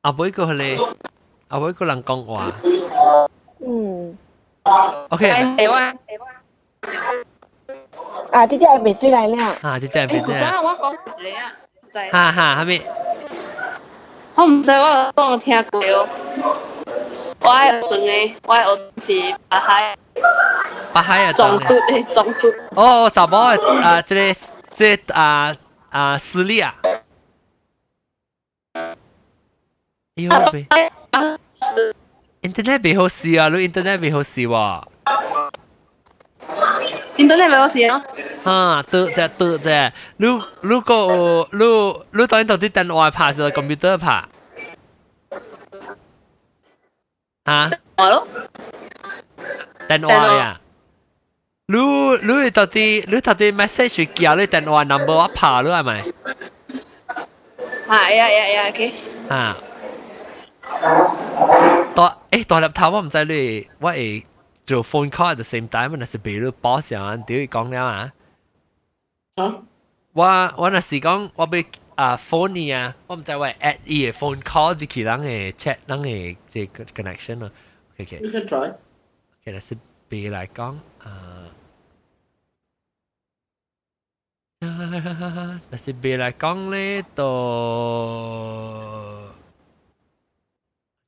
[0.00, 0.76] 啊，不会过来。
[1.51, 2.51] 阿妹个人讲话
[3.65, 4.17] 嗯，
[5.09, 5.93] ，OK 系啊。
[8.31, 9.55] 啊，啲啲系未追嚟啦。
[9.61, 11.51] 啊，即系诶，变啫，古仔我讲你啊，
[11.91, 12.81] 就系哈哈，系咪？
[14.35, 16.07] 我唔知我讲听过哦。
[17.39, 18.63] 我系学嘅，我系
[19.01, 19.95] 学是白海
[20.93, 22.47] 八海啊，撞骨嘅撞骨。
[22.75, 23.55] 哦，查某啊，
[24.05, 24.39] 即个
[24.73, 25.55] 即啊
[25.89, 26.75] 啊私立啊。
[30.15, 30.65] 哎呦，别
[31.11, 31.37] 啊，
[32.41, 34.83] internet 别好试啊，你 internet 别好试喎。
[37.17, 38.03] internet 咪有事咯。
[38.43, 40.27] 哈，得啫得啫，你
[40.61, 41.65] 你个你
[42.21, 44.23] 你当然到啲电话拍就 computer 拍。
[47.43, 47.69] 啊？
[47.97, 48.27] 系咯，
[49.87, 50.61] 电话呀？
[51.69, 51.77] 你
[52.21, 56.03] 你到底你到底 message 叫你电话 number 我拍咗系咪？
[57.87, 58.93] 系啊系啊，OK。
[59.29, 59.57] 啊！
[61.95, 64.23] 当诶当入头我唔知你我系
[64.65, 68.13] 做 phone call at the same time，那是俾你 boss 啊，屌你讲了啊！
[69.35, 69.63] 啊，
[70.13, 70.23] 我
[70.57, 77.51] 我那时讲我被 啊 phone 呢啊，我唔知喂 at 伊嘅 phone call 就去人嘅 chat 人嘅即 connection 咯。
[77.99, 78.19] OK OK。
[78.21, 78.67] You can try.
[78.69, 78.75] OK，
[79.45, 79.75] 但是
[80.09, 81.45] 别嚟讲啊。
[84.59, 87.23] 但是别嚟讲咧，就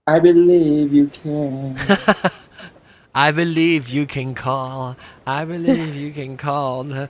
[0.04, 1.76] I believe you can.
[3.12, 4.96] I believe you can call.
[5.24, 7.08] I believe you can call.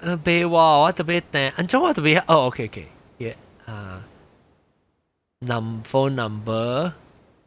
[0.00, 3.34] 呃，俾我我特别订，安怎我特别哦，OK OK，yeah
[3.66, 4.02] 啊，
[5.40, 6.92] num phone number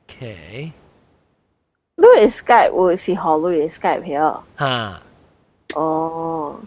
[0.08, 0.72] OK
[1.98, 4.42] 你嘅 Skype 会是何类嘅 Skype 喎？
[4.56, 5.02] 哈，
[5.76, 6.60] 哦，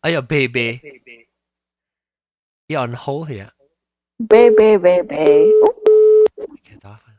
[0.00, 0.80] 哎呀，baby，
[2.68, 3.50] 要 on hold here，
[4.28, 5.50] 俾俾俾俾，
[6.38, 7.14] OK，打翻。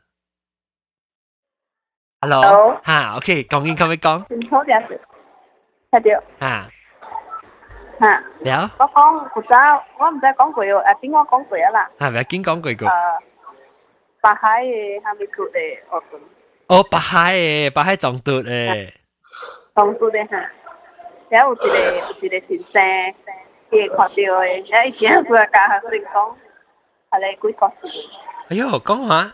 [2.20, 4.18] Hello， Hello 哈，OK，讲紧讲咩讲？
[4.34, 5.00] 唔好啲事，
[5.92, 6.68] 系掉哈，
[8.00, 8.20] 吓。
[8.40, 9.56] 了，我讲古早，
[9.98, 11.90] 我唔知讲过诶，边个讲过啊啦？
[11.98, 12.84] 系咪见讲句句？
[12.84, 12.90] 诶，
[14.20, 16.20] 白海嘅系咪做嘅学生？
[16.72, 18.92] 哦，白海诶，白海撞到诶，
[19.74, 20.50] 当初嘅吓，
[21.30, 23.14] 然后有一个有一个先生，
[23.70, 26.34] 伊看到嘅，然后伊今日佢教学生讲，
[27.10, 28.08] 系你几个事？
[28.50, 29.32] 哎呦，讲话。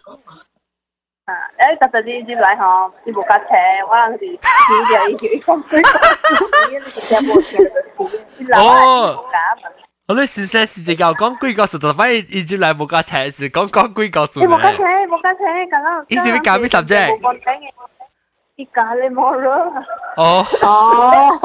[1.27, 1.33] 啊！
[1.59, 3.47] 诶，特特啲啲来嗬，伊无架车，
[3.89, 9.71] 我人是黐掉伊叫伊讲几个事，你直接冇听到事，伊老系无架嘛。
[10.09, 15.07] 我哋先生是只教讲几个数，就反而已经嚟冇架车是讲讲几个数你冇架车，咧。
[15.07, 16.05] 冇架车，咁样。
[16.09, 17.21] 伊是要教咩 subject？
[17.21, 17.71] 冇讲嘅，
[18.57, 19.73] 伊教你冇咯。
[20.17, 21.39] 哦，哦，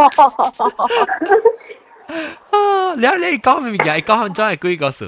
[2.51, 3.95] 啊，你你讲咩物件？
[4.01, 5.05] 讲咗系几个数？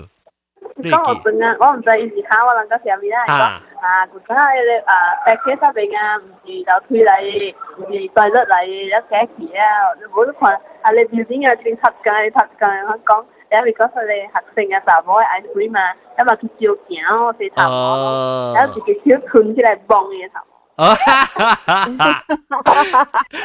[0.77, 3.25] 你讲我记本啊，我唔知伊是考我能够上面啦。
[3.27, 4.95] 啊啊，古早迄个啊，
[5.25, 13.25] 白车上边啊，唔是就推嚟，唔是带落嚟一写字啊，你冇得看，啊你表演啊，正拍紧拍紧，我讲。
[13.48, 15.80] để recovery học 生嘅爸爸 ice cream 嘛，
[16.16, 20.40] 咁啊佢照鏡咯，佢頭毛，然後自己小困起來崩嘅頭。
[20.76, 22.22] 哦，哈哈哈！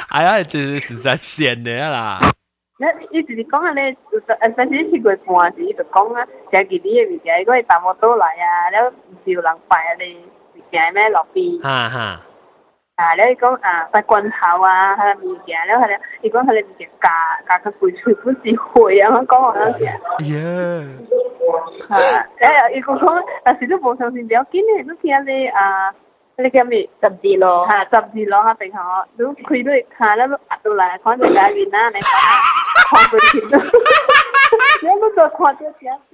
[0.09, 2.19] 哎呀，真是實在鮮的啦。
[2.77, 3.79] 那你就是講啊，你
[4.19, 10.25] 誒，反正你過半時就講啊，食幾啲嘅物件，因為淡薄都來啊，然後唔少人拜啊，你
[10.59, 11.61] 物件咩落邊？
[11.61, 12.21] 哈哈。
[13.01, 17.09] 啊，了伊讲啊，在罐头啊，迄个物件，了迄个，伊讲迄个物件加
[17.47, 19.99] 加较贵，全部是货啊，我讲好多钱。
[20.19, 20.85] 耶！
[21.89, 21.97] 啊，
[22.39, 25.91] 哎，伊讲讲，但是你无相信，不要紧的，你听你啊。
[26.37, 26.89] 你叫咩？
[26.99, 32.70] 十字路，嚇十字路嚇，平常我都佢都嚇咧，壓到嚟，講到嚟面啦，你講。
[32.90, 33.56] 看 到条都，
[34.82, 36.12] 你都再看到点事？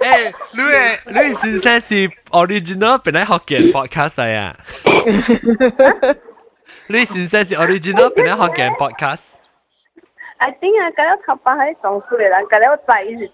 [0.00, 0.64] 诶，你诶，
[1.06, 4.56] 你先生是 original 本来学嘅 podcast 嚟啊？
[6.88, 9.22] 你先生是 original 本来学嘅 podcast。
[10.38, 13.30] I think 啊，嗰啲头发喺上出嚟啦，嗰啲我仔是。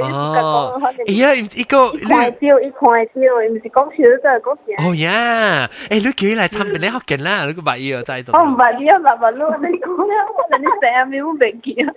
[0.00, 4.88] 哦，哎呀，一个一块雕，一块雕，唔是讲笑都系讲笑。
[4.88, 11.90] 哦呀，诶，你叫佢嚟参边你学嘅啦，你个白衣我真系我唔系呢一百万咯，你讲啦，我哋啲成日秒未见啊。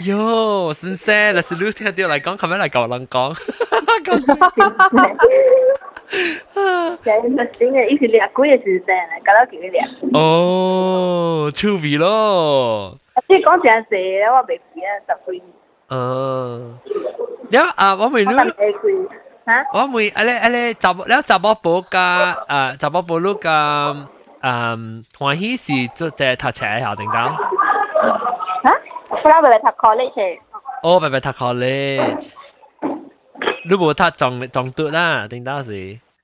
[0.00, 3.34] 哟，先生，那是你听到嚟讲，咁样嚟教人讲。
[7.04, 7.88] 就系咪先嘅？
[7.88, 9.80] 以前掠鬼嘅先生嚟，搞到叫佢掠。
[10.12, 12.98] 哦，趣味咯。
[13.26, 13.96] 即系讲正事，
[14.32, 15.44] 我未记啊，十几年。
[15.93, 16.73] 呃，
[17.51, 18.53] 了啊，我咪攞。
[19.73, 23.93] 我咪阿咧阿咧，查某了查某婆家啊，查某婆佬家，
[24.41, 27.19] 嗯，欢喜是做在读册校定到。
[27.19, 28.73] 啊，
[29.21, 30.39] 不啦，咪读 college。
[30.81, 32.33] 哦，咪咪读 college。
[33.65, 35.71] 你冇读中中读啦，定到是。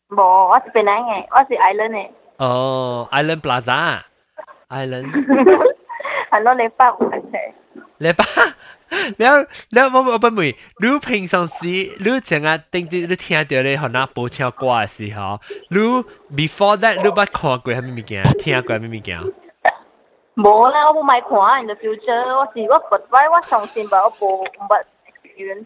[0.10, 2.10] 冇，我是槟榔嘅，我是 island 嘅。
[2.38, 5.12] 哦，island plaza，island。
[6.32, 7.54] 係咯，你爸唔係。
[8.00, 8.26] 你爸。
[9.18, 15.40] 了了，我我不问，你平常时你怎啊定定你听到咧，可能播唱歌嘅时候，
[15.70, 15.78] 你
[16.36, 19.20] before that 你捌看过咩物件，听过咩物件？
[20.36, 21.30] 冇啦，我冇咪看
[21.62, 25.66] ，in the future，我是我不知，我相信吧，我冇冇 experience。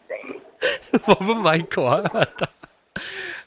[1.06, 2.04] 我冇咪看。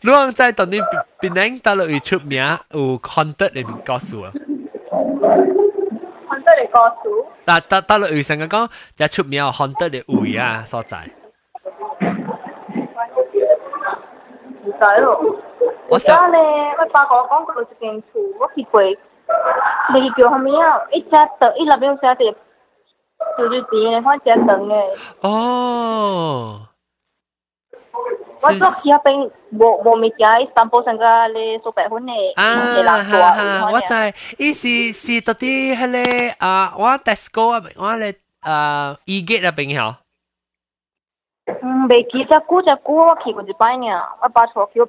[0.02, 2.40] 你講在當你邊邊人到落去出名
[2.70, 4.32] 有 contact 嚟告訴我。
[6.75, 7.25] 看得你个数。
[7.45, 10.97] 嗱，大大陆会成日讲有出名有 haunted 嘅位啊所在。
[14.63, 15.35] 唔使咯。
[15.91, 16.39] 而家咧，
[16.79, 21.09] 我爸讲讲过一间厝，我去过，你叫后面啊，一只
[21.39, 22.35] 凳，一入边有只碟，
[23.37, 24.75] 就就点咧，看只凳嘅。
[25.21, 26.61] 哦，
[28.41, 39.95] 我做去那边无无物件，伊三宝上个咧数百分诶，系啊，人做哈哈，我知，伊是是到底迄个啊，我 Tesco 啊，我咧啊 E-gate 啊边晓。
[41.61, 43.85] 嗯，未记只股只股我去过一摆呢，
[44.21, 44.87] 我把错去我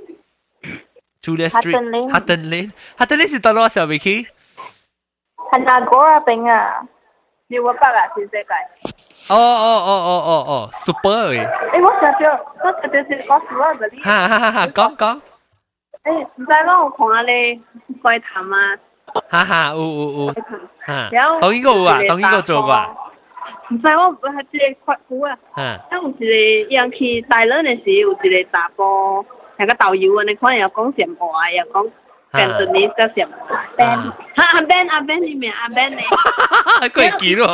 [1.21, 4.25] Julia Street， Hutton Lane Hutton Lane，Hutton Lane 是到攞时候未去？
[5.51, 6.81] 系那个那边啊，
[7.47, 8.47] 你我爸啊，全世界。
[9.29, 14.03] 哦哦哦哦哦哦，super 诶，诶，我想着，我想着是讲什么嗰啲。
[14.03, 15.21] 哈哈哈哈，讲讲。
[16.03, 17.59] 诶，唔使讲我看咧
[18.01, 18.77] 怪谈啊，
[19.29, 20.13] 哈哈，有有
[20.53, 22.89] 有，哈了，当呢个有啊，当呢个做过啊，
[23.69, 25.37] 唔使我系一个括弧啊。
[25.53, 26.17] 哈，啊，有一个
[26.75, 29.25] 样去大人嘅时，有一个查甫，
[29.57, 31.89] 系个导游啊，你可能又讲上话，又讲
[32.31, 33.83] Cantonese 个上话。
[33.85, 35.97] 啊，哈阿 Ben 阿 Ben 呢面阿 Ben 呢？
[36.89, 37.47] 佢记咯，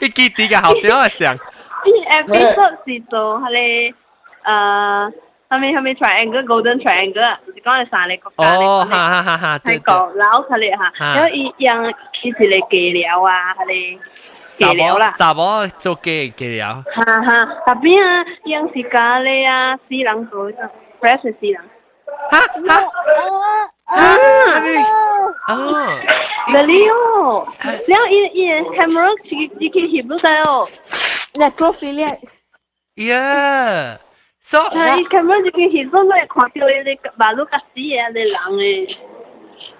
[0.00, 3.94] 一记啲嘅后屌啊上，啲 episode 是做系你
[4.44, 5.12] 诶。
[5.52, 7.66] 系咪系咪 triangle golden triangle 啊？
[7.66, 13.98] 是讲系三个国家哦，嚟哈哈哈哈，对对，泰国、老佢哋吓，啊然后伊样其实嚟计料啊，佢哋
[14.58, 15.12] 计料啦。
[15.16, 20.50] 查某做记记了，哈哈，特别啊，样是咖喱啊，西人做，
[21.00, 21.62] fresh 系西人。
[22.30, 22.74] 哈哈，
[23.86, 23.96] 啊，
[25.48, 26.00] 哦，
[26.48, 27.46] 嗰啲哦，
[27.88, 30.68] 然后伊伊 camera 自己自己翕到晒哦，
[31.34, 32.16] necrophilia
[32.96, 33.98] 呀
[34.46, 38.32] ，so 系伊 camera 自己翕到嚟看到你你马路架死啊，你人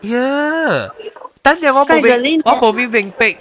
[0.03, 0.13] 诶。
[0.13, 0.95] 呀，
[1.43, 3.37] 等阵我冇明，我冇明明白，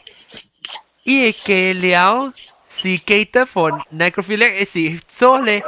[1.04, 2.34] 伊嘅记了
[2.68, 5.62] 是 cater for necrophilia，是做咧。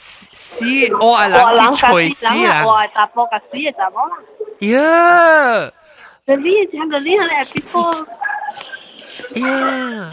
[0.00, 0.64] 死
[1.00, 4.16] 我系人去吹死人，我系查甫架死嘅查某啦。
[4.60, 5.72] 呀
[6.26, 8.06] 嗰啲请嗰啲系你 episode。
[9.40, 10.12] 呀，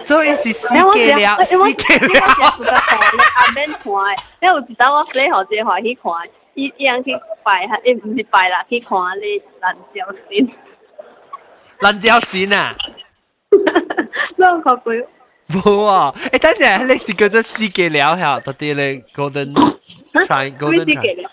[0.00, 2.20] 所以是死嘅了，死嘅了。
[3.36, 3.84] 阿 Ben 看，
[4.40, 6.12] 因为有一阵我洗好这话去看，
[6.54, 10.50] 伊伊人去拜下，诶唔是拜啦，去看你兰椒线。
[11.80, 12.74] 兰椒线啊？
[14.36, 14.92] 我看过。
[15.50, 16.14] 冇啊！
[16.32, 19.52] 诶，等阵你是叫做死嘅了吓，到底你 golden
[20.12, 21.26] try golden try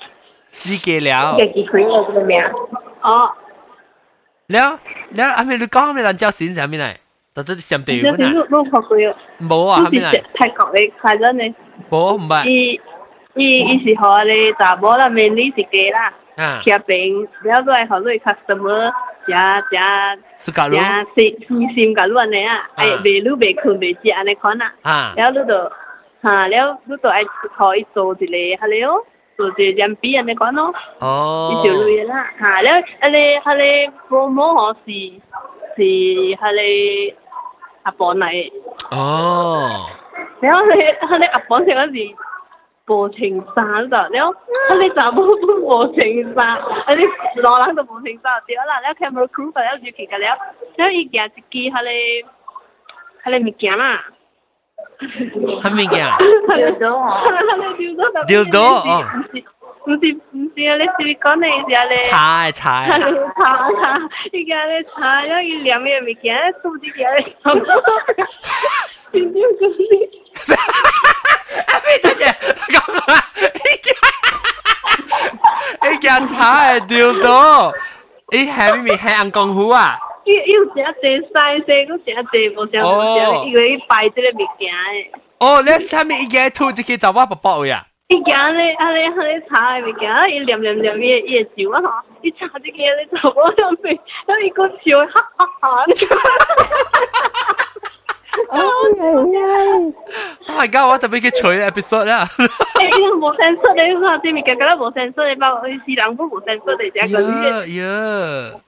[0.49, 1.37] 死嘅了。
[1.37, 2.41] 嘅几款嘅个名。
[3.01, 3.31] 哦。
[4.47, 4.79] 了
[5.11, 6.95] 了，阿咪你讲咩兰椒线系咩嚟？
[7.33, 8.47] 到底上地嗰啊？
[8.51, 8.97] 我看过。
[9.39, 10.23] 冇啊，系咩嚟？
[10.35, 11.53] 泰国嘅快真嘅。
[11.89, 12.45] 冇唔系。
[12.49, 12.81] 伊
[13.35, 16.13] 伊伊是学你查某啦，mainly 是假啦。
[16.37, 16.61] 啊。
[16.63, 18.91] 骑兵，了都系学你 customer。
[19.27, 19.33] 食
[20.37, 20.77] 食食路，
[21.17, 22.69] 食心心甲乱嘅啊！
[22.75, 24.73] 哎，未愈未困未食安尼款啊！
[24.83, 25.71] 啊，了你就
[26.21, 27.23] 哈了，你就爱
[27.57, 28.95] 互伊做一个哈咧哦，
[29.35, 30.73] 做一个人比安尼款咯。
[31.01, 31.49] 哦。
[31.51, 34.91] 伊就类啦，哈了，安尼哈咧 promo 吼是
[35.75, 37.13] 是哈咧
[37.83, 38.51] 阿婆嚟。
[38.91, 39.87] 哦。
[40.41, 42.15] 了咧哈咧阿婆成嗰时。
[42.89, 44.29] 无情衫就了，
[44.69, 47.03] 啊你查某都无情衫，啊你
[47.41, 50.37] 老人都无情衫对啦，了 camera crew 就了就去个了，
[50.77, 54.05] 了伊行一支迄个迄个物件啦。
[55.01, 55.99] 乜物件？
[56.55, 57.05] 吊刀哦。
[58.25, 59.03] 吊刀哦。
[59.85, 59.95] 唔是
[60.31, 60.75] 唔是啊！
[60.77, 61.83] 你是讲你是啊？
[61.89, 62.87] 你茶诶茶。
[62.87, 63.01] 茶茶，
[64.31, 67.01] 伊个咧茶，了伊念嘅物件，做啲嘅，
[67.41, 67.73] 差唔多。
[69.11, 69.79] 点点嗰啲。
[71.67, 72.21] 阿妹等阵，
[72.73, 72.77] 咁
[73.11, 73.23] 啊！
[75.89, 77.71] 你件茶系掉到，
[78.31, 79.97] 你系咪系硬功夫啊？
[80.25, 80.43] 要要
[80.73, 82.85] 食济细细，嗰食济无食无
[83.15, 84.75] 食，伊个伊摆即个物件诶。
[85.39, 87.85] 哦，你下面伊个吐一个杂话薄薄呀？
[88.11, 91.89] 伊件咧，啊咧，啊咧茶嘅物件，伊念念念伊伊个酒啊吼，
[92.21, 95.85] 伊茶一个咧查某上边，然后伊个笑哈哈哈。
[98.49, 98.63] 哎呀！
[100.47, 100.87] Oh my god！
[100.91, 102.25] 我特别去吹 episode 啦。
[102.25, 107.81] 诶，因为无声出嚟，我啲物件觉得无声出嚟，包括是人都无声出嚟，只个嘢。
[107.81, 108.61] 呀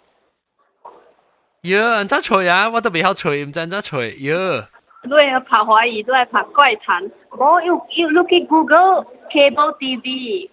[1.61, 2.01] 呀！
[2.01, 2.67] 唔知吹啊！
[2.69, 4.67] 我都未晓吹，唔知唔知吹呀。
[5.09, 7.11] 都系拍怀疑，都系拍怪谈。
[7.31, 10.49] 我要要 look at Google cable TV。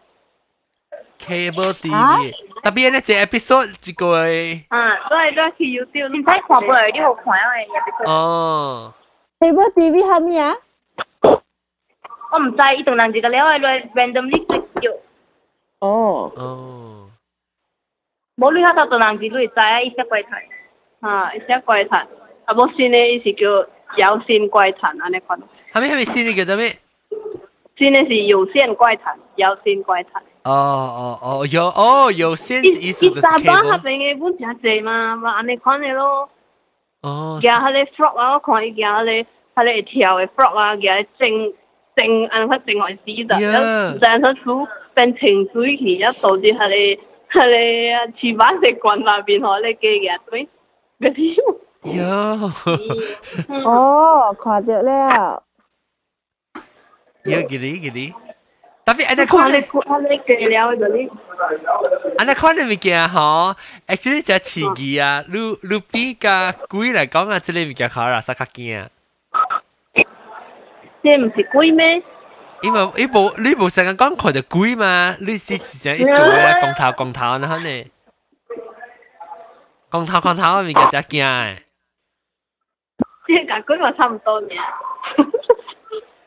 [1.19, 2.33] cable TV，
[2.63, 4.15] 特别呢只 episode 一个。
[4.69, 7.49] 啊，都系都系去 YouTube，你睇看唔嚟，你好看啊！
[7.75, 8.11] episode。
[8.11, 8.95] 哦。
[9.41, 10.55] cable TV 系咩啊？
[12.33, 14.93] 我唔知，伊同人一个了，来 randomly click 咗。
[15.81, 16.33] 哦。
[16.37, 17.11] 哦。
[18.37, 20.43] 冇你下头同人一类知啊，伊写怪谈。
[21.01, 22.07] 啊，伊写怪谈。
[22.45, 23.47] 啊无新诶，伊是叫
[23.97, 25.39] 妖仙怪谈安尼款。
[25.73, 26.77] 系咪系咪先你叫做咩？
[27.79, 30.23] 新诶是有线怪谈，妖仙怪谈。
[30.45, 33.83] 哦哦哦，有哦有线伊伊意思就是查巴那 cable。
[33.83, 36.29] 边诶本诚济嘛，嘛安尼款诶咯。
[37.03, 39.27] 哦，行迄个 frog 啊，我看伊行迄个迄
[39.57, 41.53] 个会跳诶 frog 啊，行迄正
[41.97, 50.49] 正安法正位死的， Yeah 唔知安怎煮变清水去，一导致迄个迄个翅膀食惯那边吼，你加嘅对，
[51.01, 51.57] 嗰啲。
[51.83, 52.05] 有
[53.65, 55.43] 哦，看到了，
[57.25, 58.15] 有几哩几哩。
[58.85, 61.11] 特别安尼看你看咧，看你加了嗰啲，
[62.19, 63.55] 安尼看咧物件吼，
[63.89, 68.87] actually 只刺激啊，你你比甲鬼嚟讲啊，即个物件考啦，实较惊。
[71.03, 72.03] 即唔是鬼咩？
[72.63, 77.85] 因为你无你无成日讲看到鬼嘛，你是时常一做咧光头光头那呢，
[79.91, 81.57] 光头光头嘅物件真惊诶，
[83.31, 84.51] 即系甲鬼嘛差唔多嘅。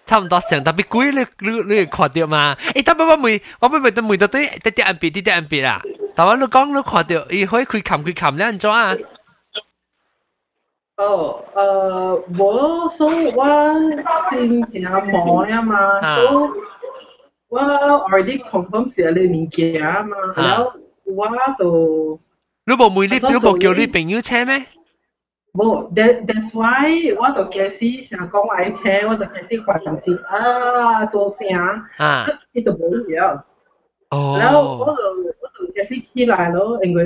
[0.06, 2.56] 差唔多上特别鬼你你你会看到嘛？
[2.74, 5.82] 诶，等我我每我每每都每到对啲啲眼别啲啲眼别啊，
[6.16, 8.96] 但我你讲你看到，伊可以佢冚佢冚咧，安怎啊？
[10.98, 13.46] 哦，呃，我所以我
[14.32, 16.30] 先正忙了嘛，啊所以
[17.50, 20.74] 我 already confirm 是你物件嘛，然后
[21.06, 21.28] 我
[21.60, 22.20] 就
[22.66, 24.66] 你无每你你无叫你朋友车咩？
[25.54, 31.48] 冇，that that's why 我就开始想讲爱车，我就开始环节啊，做声，
[31.98, 33.42] 啊，呢度冇嘢。
[34.40, 35.04] 然后我哦，就
[35.42, 37.06] 我就开始起来咯，因为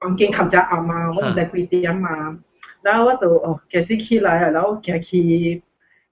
[0.00, 2.38] 房间冚只暗嘛，我唔知几点嘛。
[2.82, 5.18] 然后我就哦开始起来啊，然后行去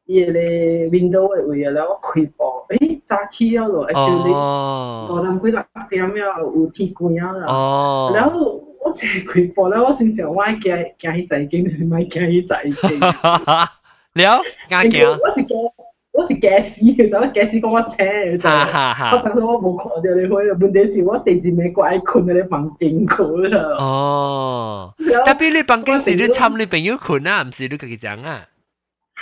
[0.07, 7.47] 伊个 window 嘅位啊，然后我开播，诶早起啊咯，actually 五哦，点几六点了，有天光啊啦。
[7.47, 13.01] 哦，然后 我净系开播咧，我心想我系惊惊起仔经，是咪惊起仔经？
[13.01, 15.73] 了，啱因为嘅，我是惊
[16.13, 18.49] 我是惊死嘅，就我惊死讲我车嘅就。
[18.49, 23.77] 哈哈哈，我当时我冇看到你去，问题是我第二尾怪困喺你房间嗰啦。
[23.79, 28.47] 哦，然后特别你房间是你参你朋友困啊，唔是你自己讲啊？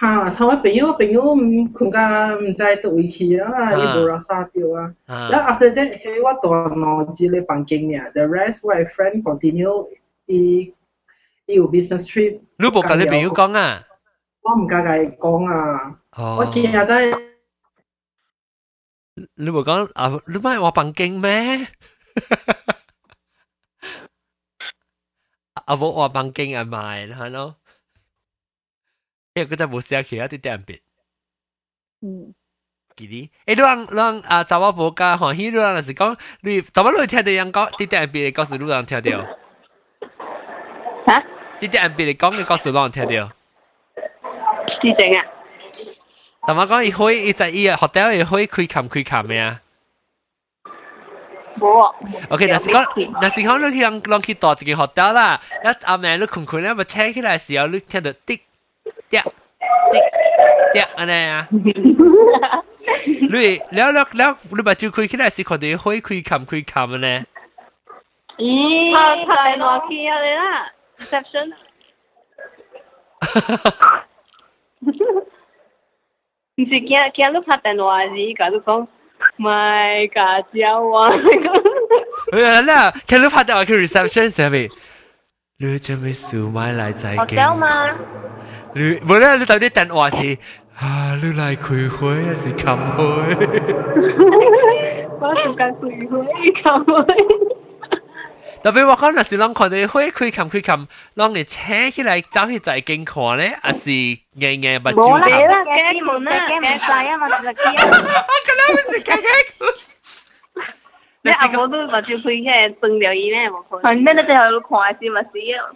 [0.01, 4.93] 吓，从我朋友朋友唔困甲唔知倒位去啊，伊无人杀掉啊。
[5.07, 9.89] 然后啊， after that，actually 我大脑只你房间嘅，the rest 我系 friend continue
[10.27, 10.75] 伊
[11.47, 13.83] 伊有 business trip，你冇跟你朋友讲啊？
[14.43, 17.01] 我唔敢甲伊讲啊，哦我惊得
[19.35, 20.21] 你冇讲啊？
[20.27, 21.67] 你唔系话房间咩？
[25.65, 27.57] 啊冇话房间啊卖，系咯？
[29.35, 30.79] 因为佢真系冇写其他啲点别。
[32.03, 32.35] 嗯，
[32.97, 39.11] 记啲，诶，你让让啊，查某婆家欢喜，你让是讲你，怎么你听到人讲啲点别，告诉你让听到，
[41.07, 41.25] 吓？
[41.61, 43.33] 啲点别讲嘅告诉让听到。
[44.69, 45.25] 是正啊？
[46.47, 46.83] 怎么讲？
[46.85, 49.61] 伊可以，伊在伊个 hotel 伊可以开冚开冚嘅啊。
[51.59, 51.95] 冇啊。
[52.29, 58.41] OK，那是讲，那是讲你去让让去到一间 hotel 啦，一阿妹你困困咧，咪车起来时候，你听到滴
[59.11, 59.19] 滴
[59.91, 59.99] 滴
[60.73, 61.49] 滴安尼啊。
[63.31, 67.25] 你了了了，你把就开起来时，看到伊可以开冚开冚嘅呢。
[68.39, 68.95] 咦？
[68.95, 71.53] 拍拍落去啊你啦，reception。
[76.59, 78.87] 唔是惊惊你拍电话时，甲你讲，
[79.37, 81.11] 咪家教啊。
[82.33, 84.71] 诶啦，看你拍电话去 reception 上面，
[85.59, 85.79] 你
[88.75, 89.07] 准备数买嚟仔学教嘛？
[89.07, 90.39] 你冇啦，你到底电话是
[90.79, 91.17] 啊？
[91.23, 93.01] 你嚟开会还是冚会？
[95.19, 96.17] 我做紧开会，
[96.63, 96.97] 咁会。
[98.63, 105.47] 特别我讲那是啷看到会开冚开冚，啷你车起来走去仔经看咧，还是硬硬把酒冇啦，冚？
[105.47, 107.53] 啦，惊门啦，惊晒啊嘛，就惊。
[107.55, 109.29] 咁样咪是硬硬。
[111.23, 112.25] 你阿婆都把就开
[112.69, 113.93] 起崩了伊咧，冇可能。
[113.93, 114.13] 系咩？
[114.15, 115.71] 你最后看先咪死啊！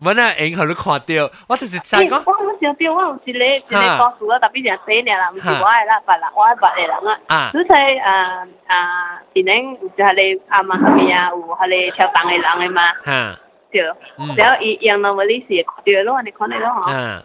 [0.00, 7.20] 冇啦，影佢都看到，我就是想我讲我想到我有一个一个故事啊，特别系死年啦，唔是我系啦，别人我系别个人啊。
[7.28, 13.38] 啊你睇啊啊，电影有就系你阿妈后面啊，有系你跳档嘅人嘅嘛，吓，
[13.72, 13.82] 对。
[14.18, 16.92] 嗯然后伊让到我呢时对咯，你看你咯嗬。
[16.94, 17.22] 啊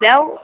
[0.00, 0.38] 然后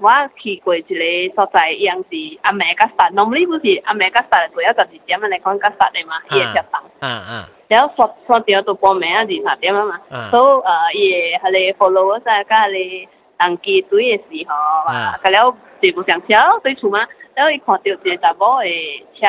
[0.00, 6.78] 我去过一个所在，伊样是阿妹甲杀，normally 不是阿妹甲杀，主要十二点啊，你讲甲杀的嘛，伊会跳档。
[7.00, 10.00] 啊啊然后刷刷掉到半暝啊，二三点啊嘛。
[10.10, 10.62] 啊所
[10.94, 13.08] 以诶，伊系你 follow 嗰阵，甲你
[13.38, 14.54] 登记队嘅时候
[14.92, 19.26] 啊，咁了全部上车对厝嘛，然后伊看到一个查某嘅车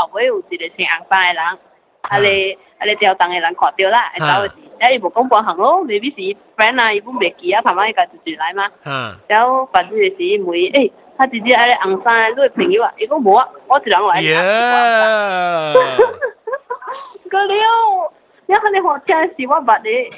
[0.00, 1.58] 后尾有一个穿红衫嘅人，
[2.02, 4.62] 啊你啊你吊凳嘅人看到啦，会走去。
[4.78, 8.70] 诶，伊无讲半行咯，maybe 是 friend 啊，伊本未记啊，旁边一家住住来嘛。
[8.84, 14.20] 啊，然后反正就是问诶，他直接喺红山你朋友啊，伊讲无啊，我一人来。
[14.22, 15.74] 耶！
[17.28, 18.12] 个了，
[18.46, 20.10] 你看你学车是我捌的。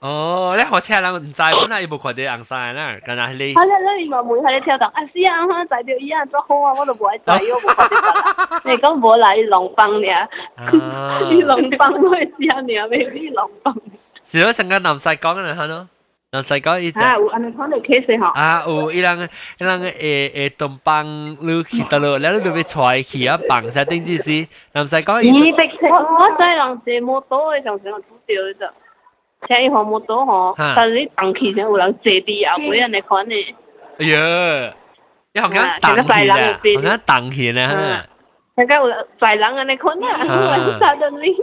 [0.00, 3.54] 哦，你学车人唔知，本来伊无看到红山啦，敢若你。
[3.54, 8.60] 啊，你你嘛问佢哋跳档，啊是啊，我知到伊啊做好啊，我都无爱知，我无看到。
[8.64, 10.28] 你讲无来龙帮尔，
[11.30, 13.74] 你龙帮我试下尔，未必龙帮。
[14.22, 15.88] 是咯，成个南西讲嘅吓咯。
[16.32, 18.26] 南西讲伊只啊，有安尼看到 case 吼。
[18.38, 19.18] 啊，有伊人
[19.58, 21.06] 伊人诶诶东帮
[21.40, 25.30] 你去到咯，然后你要出去啊，帮下定之时，南西讲伊。
[25.32, 28.34] 你别我我在人坐摩托嘅上上拄着
[28.66, 28.70] 啫。
[29.48, 33.34] 车伊号摩托吼，但系你动起上有人坐啲后尾安尼款呢。
[33.98, 34.74] 哎呀，
[35.34, 36.36] 你好像动起啦，
[36.76, 38.06] 好像动起啦吓。
[38.56, 38.84] 大家有
[39.20, 41.34] 在人安尼款啊，我杀到你。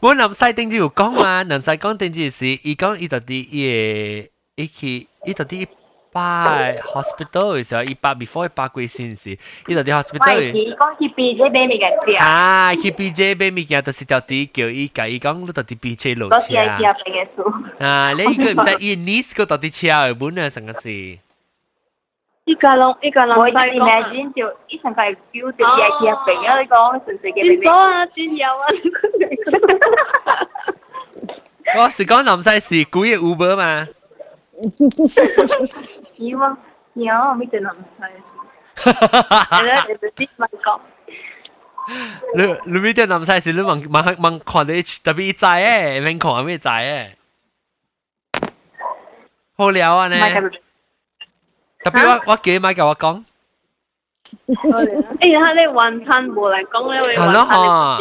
[0.00, 5.66] 我南西顶住有讲嘛，南西讲顶住时，伊讲伊就啲伊伊去伊就啲
[6.14, 9.38] 摆 hospital 嘅时候，伊摆 before 伊摆过先时，
[9.68, 10.40] 伊就啲 hospital。
[10.52, 12.16] 伊讲去 B J 买物件食。
[12.16, 16.36] 啊，去 B J 买物件，就是条啲叫伊甲伊讲，你到啲 B J 路车。
[17.78, 20.90] 啊，你伊个唔知伊 niece 个到啲车嘅本啊，成个事。
[22.46, 26.58] 依家拢依家拢我 imagine 就一成块 feel 就嘢嘢病啊！
[26.60, 27.60] 你讲纯粹嘅病。
[27.60, 28.04] 边啊？
[28.06, 28.66] 边有啊？
[31.78, 33.86] 我是讲南西是古嘅 Uber 嘛？
[36.18, 36.56] 有啊，
[36.94, 38.02] 有咪就南西。
[38.76, 40.80] 系啦，你就知乜讲。
[42.36, 42.42] 你
[42.72, 47.08] 你咪啲南西是你问问问看你特别知诶，免看咩知诶？
[49.56, 50.16] 好聊啊呢？
[51.82, 53.24] 特别我我记咪教我讲。
[55.20, 57.98] 哎呀，你云吞无嚟讲咧，系咯嗬，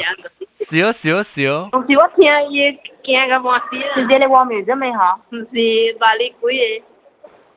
[0.64, 1.70] 少少少。
[1.72, 2.62] 同时我听伊
[3.04, 3.96] 惊个半死啦。
[3.96, 5.18] 直接你话苗啫咪嗬？
[5.30, 6.84] 唔是话你鬼嘢，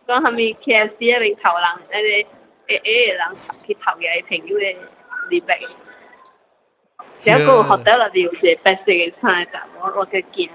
[0.06, 1.66] 讲系咪 K F C 一名头人，
[2.02, 2.26] 诶
[2.68, 3.36] 诶诶人
[3.66, 4.76] 去头嘅朋友嘅
[5.30, 5.58] 礼拜。
[7.24, 10.48] 有个学得啦，就系白色嘅菜，但我我嘅惊。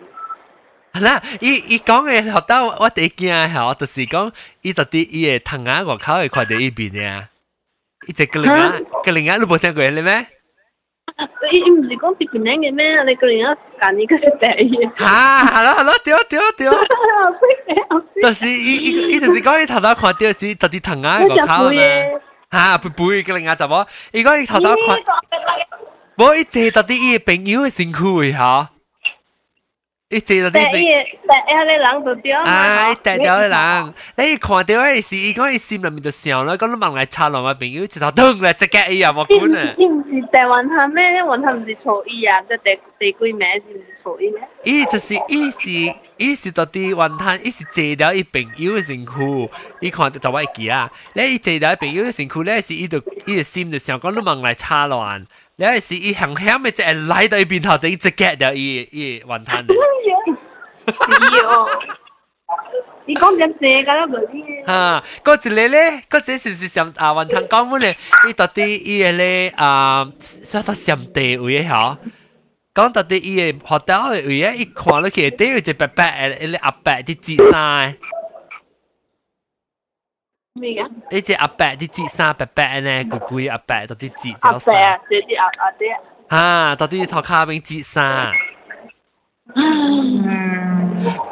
[1.01, 7.23] 啦，伊伊讲嘅学到我第一惊吓，就是讲伊到底伊嘅藤牙外口会看到伊边嘅，
[8.07, 8.73] 伊只个另牙
[9.03, 10.27] 个另牙你冇听过咧咩？
[11.91, 13.03] 伊唔是讲别边嘅咩？
[13.03, 14.89] 你个另牙拣呢个系第一。
[14.97, 15.05] 吓，
[15.51, 18.21] 系咯系咯，对对对。
[18.21, 21.81] 就是伊伊伊就是讲伊头头看到是到底藤牙外口嘛。
[22.51, 24.97] 吓，背背个另牙就冇，伊讲伊头头看，
[26.17, 28.69] 冇伊借到底伊嘅朋友嘅辛苦嘅吓。
[30.11, 32.95] 一坐到啲病，第一你人就掉啊！
[32.95, 39.75] 第掉嘅人，你看到嘅时，伊讲伊心里面就想啦，讲你问嚟插落我朋友，直头噔嚟直嘅伊又冇管啊！
[39.77, 41.03] 伊唔是第云探咩？
[41.23, 44.47] 云探唔是错意啊，即第第几名是唔是错意咩？
[44.63, 49.49] 伊就是伊是伊是到啲云探，伊是借掉伊朋友嘅辛苦，
[49.81, 50.89] 伊看到就我记啊！
[51.15, 55.05] 你伊借掉朋友嘅辛苦咧，是伊就伊嘅心就想讲你问嚟插落。
[55.57, 59.73] 你系是伊行险嘅，即系嚟到伊边头就一直 get 掉伊伊云探嘅。
[63.05, 64.65] 你讲紧这个啦，嗰啲。
[64.67, 65.79] 吓，嗰一个咧，
[66.09, 67.97] 嗰一个是唔是上啊云探讲本咧？
[68.27, 71.97] 伊到底伊嘅咧啊，啥到上地位吓？
[72.75, 77.95] 讲到底伊嘅学校嘅位啊，伊看落去底有一白白嘅，一个阿伯啲折衫。
[80.53, 80.89] 咩噶？
[81.11, 84.75] 呢只阿伯啲折衫白白咧，佢攰阿伯到啲折咗衫。
[84.75, 85.99] 阿伯，即系阿阿爹。
[86.29, 88.31] 吓，到啲头卡边折衫。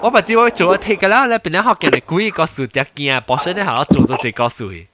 [0.02, 4.88] 我唔知我做一贴嘅啦，你边啲学嘅你估一个数只件啊，博士你系我做咗这个数嘅。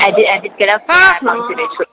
[0.00, 0.78] edit edit 嘅啦，
[1.22, 1.84] 放住你出。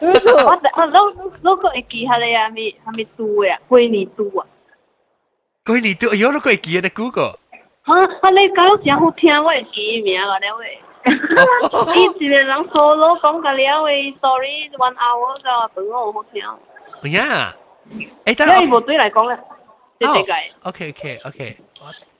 [0.00, 3.58] 我我攞攞个会记下你啊，咪系咪读呀？
[3.68, 4.46] 归你读啊！
[5.68, 7.38] 归你读，有攞个会记嘅估个。
[7.84, 8.30] 啊啊！
[8.30, 10.78] 你讲得真好听，我会记名啊，两位。
[11.06, 16.42] 以前人 solo 讲嘅了位 story one hour 就对我好听。
[17.02, 17.54] 咩啊？
[18.24, 19.38] 诶，但系冇对嚟讲咧，
[20.00, 20.68] 即系个。
[20.70, 21.56] OK OK OK，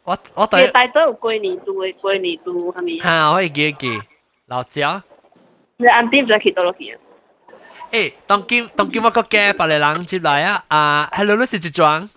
[0.04, 0.68] 我我对。
[0.70, 3.00] 大都有归年度嘅归年度系咪？
[3.00, 3.98] 吓，我会记记
[4.46, 5.02] 老椒。
[5.78, 6.96] 你按点就记到落去。
[7.90, 10.64] 诶，当今当今我个嘅白嚟人接来啊！
[10.68, 12.08] 啊，hello，你是一装？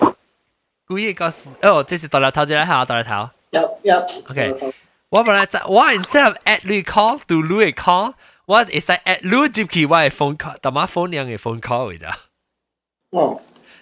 [0.92, 3.30] 故意个是哦，这是大头头啫，系啊，大头头。
[3.52, 4.30] Yep, yep.
[4.30, 4.74] OK。
[5.10, 8.14] 我本来在我 instead of add 你 call to 你 call，
[8.46, 12.18] 我系使 add 你接起我嘅 phone call，但系 phone 量嘅 phone call 嚟咋。
[13.12, 13.38] 哦。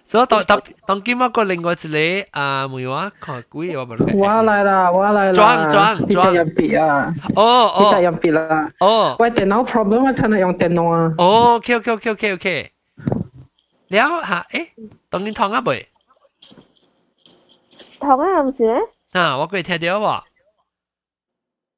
[0.08, 5.34] 所以当当当今我个另外一个啊，梅话看几我冇我来啦，我来啦。
[5.34, 7.12] 装装装入别啊！
[7.36, 7.44] 哦
[7.76, 8.72] 哦，入别啦。
[8.82, 11.12] 哦，喂，电脑 problem 我睇下用电脑啊。
[11.18, 12.72] 哦，OK OK OK OK OK。
[13.88, 14.68] 了吓，诶，
[15.10, 15.88] 当你烫啊未？
[18.01, 18.81] 堂啊，有時咧。
[19.13, 20.23] 啊，我可以聽到喎。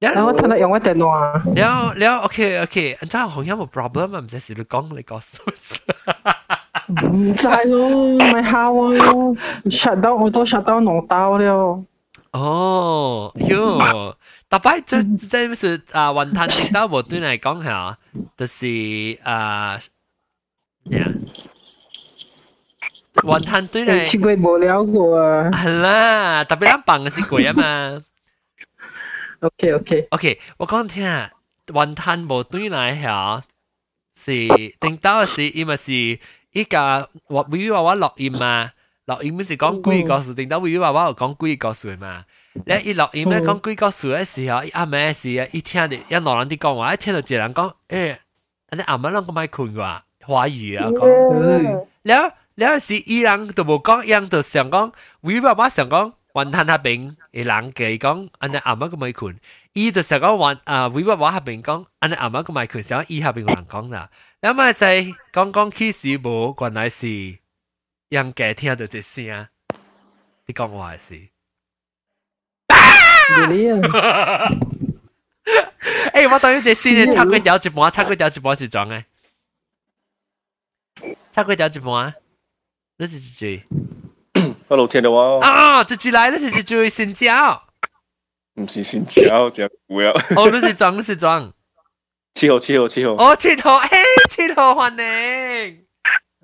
[0.01, 1.43] 然我聽到用我電話。
[1.55, 5.43] 了了，OK OK，你知好像冇 problem 啊，唔使事你講你個數。
[7.13, 8.91] 唔知咯，咪好啊
[9.67, 11.85] ，shut down 我都 shut down 弄到了。
[12.33, 14.15] 哦，喲，
[14.49, 17.97] 大伯，即即係是啊，雲吞麵都無端嚟講下，
[18.37, 19.79] 就是啊，
[20.91, 21.07] 呀。
[23.16, 25.50] 云吞对嚟，试过无聊过啊。
[25.52, 28.04] 系啦，特别咱放嘅是贵啊嘛。
[29.42, 31.30] OK OK OK，我讲听啊，
[31.68, 33.44] 云吞无对嚟下，
[34.16, 36.20] 是顶到是因为是。
[36.54, 38.72] 依家我微微娃娃录音嘛，
[39.06, 42.24] 录音咪是讲鬼故事，定到微微娃娃有讲鬼故事嘛。
[42.54, 48.18] 你一录音咧讲鬼故事嘅时候，阿妹是啊，一听到一两人啲讲话，一听到一个人讲，诶，
[48.72, 54.93] 你阿妹啷个咪困话华语啊讲，แล้ 那是伊人都無講，伊人就想講，
[55.23, 59.39] 為爸爸想講，雲吞下邊，伊人佢講，安尼阿媽個咪群，
[59.73, 64.11] 伊就想講雲啊，為爸爸下邊講，安尼阿媽個咪群，想伊下邊個人講啦。
[64.43, 67.39] 咁咪就係講講起事無，原來是伊
[68.11, 69.49] 人嘅聽到一聲，
[70.47, 71.29] 你講話是。
[76.13, 79.05] 誒，我當咗隻先，插佢掉一半，插佢掉一半是裝誒，
[81.33, 82.15] 插佢掉一半。
[82.98, 83.64] 你是几句？
[84.70, 85.40] Hello，听到我？
[85.42, 87.64] 啊，这句来，你是几句新交？
[88.56, 90.12] 唔是新交，就唔要。
[90.36, 91.54] 哦，你是装，你是装。
[92.34, 93.14] 七号七号七号。
[93.14, 93.90] 哦，七号，诶，
[94.30, 94.92] 七号欢
[95.68, 95.86] 迎。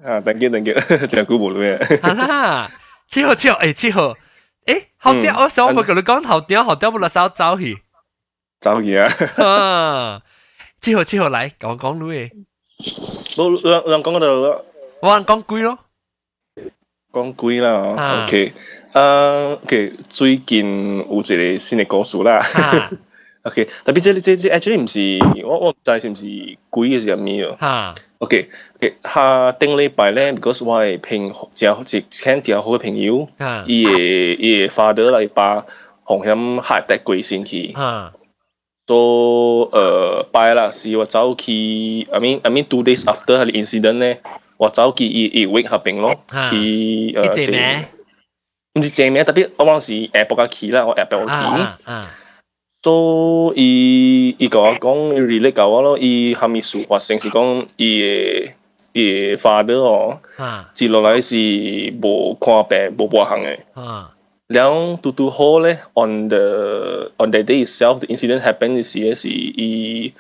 [0.04, 0.74] 啊，thank you thank you，
[1.08, 2.22] 真系估唔到嘅。
[2.22, 2.72] 啊，
[3.10, 4.16] 七号七号，诶，七号，
[4.66, 7.82] 诶，好屌，我想我同你讲好屌，好屌，冇落手走去。
[8.60, 9.12] 走去啊！
[9.38, 10.22] 啊，
[10.82, 12.46] 七号七号嚟，讲讲你。
[13.38, 14.28] 我让让讲到，
[15.02, 15.80] 我讲鬼咯。
[17.13, 18.53] 講鬼啦，OK，
[18.93, 22.41] 誒，OK，最近有一个新的故事啦。
[23.45, 33.27] OK，特別即即即 actually 唔是我我唔知是唔是鬼嘅時候咩啊？OK，OK，下頂禮拜咧，because 我係朋就即請條好嘅朋友，
[33.67, 35.65] 伊嘅伊嘅 father 嚟把
[36.05, 37.73] 紅險下帶鬼先去。
[38.87, 44.21] so 誒拜啦，是我走去，I mean I mean two days after 係 incident 咧，
[44.58, 46.20] 我走去伊伊 wake 合并咯，
[46.50, 47.52] 去诶即
[48.76, 52.08] 唔是正名，特别我讲是 airport 去啦，我 airport 去。
[52.84, 58.52] so 伊伊甲我讲，伊 relate 甲我咯，伊虾米事发生是讲伊嘅
[58.94, 60.20] 伊嘅 father 哦，
[60.74, 61.36] 接落来是
[62.02, 63.60] 无看病无半项嘅。
[64.48, 70.14] 然后嘟嘟好咧，on the on that day itself the incident happened 时是伊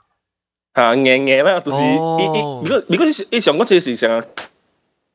[0.73, 4.23] 嚇硬硬啦，到時你你你嗰時你上嗰次是成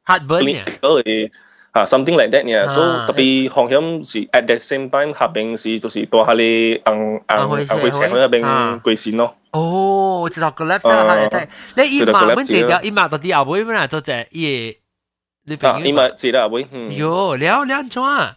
[0.05, 1.31] heartburn 嘅。
[1.76, 9.36] 诶吓 something like that 呢，所以特别ห้องยาม是 at the same time 下边是就是多下你硬硬硬会请喺入边贵线咯。
[9.52, 14.76] 哦，我知道个 lab 真系睇，你伊麻本治掉，伊麻到啲后尾本来做只伊。
[15.46, 16.10] 你朋友嘛？
[16.10, 16.66] 知啦，会。
[16.66, 18.36] 哟，了了怎啊？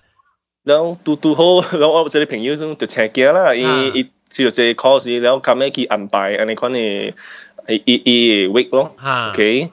[0.65, 3.63] 然后拄拄好，然后我这个朋友就就请假啦，伊
[3.99, 7.13] 伊就这 course，然后后尾去安排安尼款嘅
[7.69, 8.95] 伊伊 week 咯，
[9.31, 9.73] OK。So tapi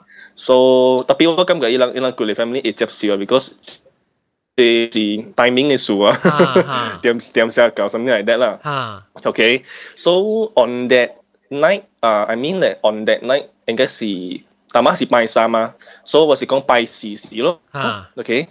[1.44, 3.52] 感觉伊人伊人佢哋 family 会接受，because
[4.56, 4.98] 系是
[5.34, 9.04] timing 嘅事啊，点点下搞 something like that 啦。
[9.24, 11.12] OK。So on that
[11.50, 14.04] night 啊，I mean that on that night 应该是
[14.72, 17.60] 大妈是拜三啊，so 我是讲拜四时咯。
[18.16, 18.48] OK。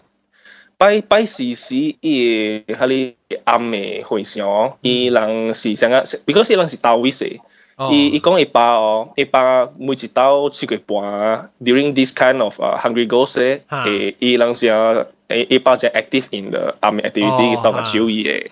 [0.77, 7.39] 拜拜时时伊喺你暗嘅会上，伊人是成个，because 伊人是倒位势。
[7.90, 15.04] 伊伊讲一百哦，一百每一道七個半，during this kind of uh, hungry ghost 咧，誒伊人是誒
[15.50, 18.48] 一百隻 active in the army activity 當個手意嘅，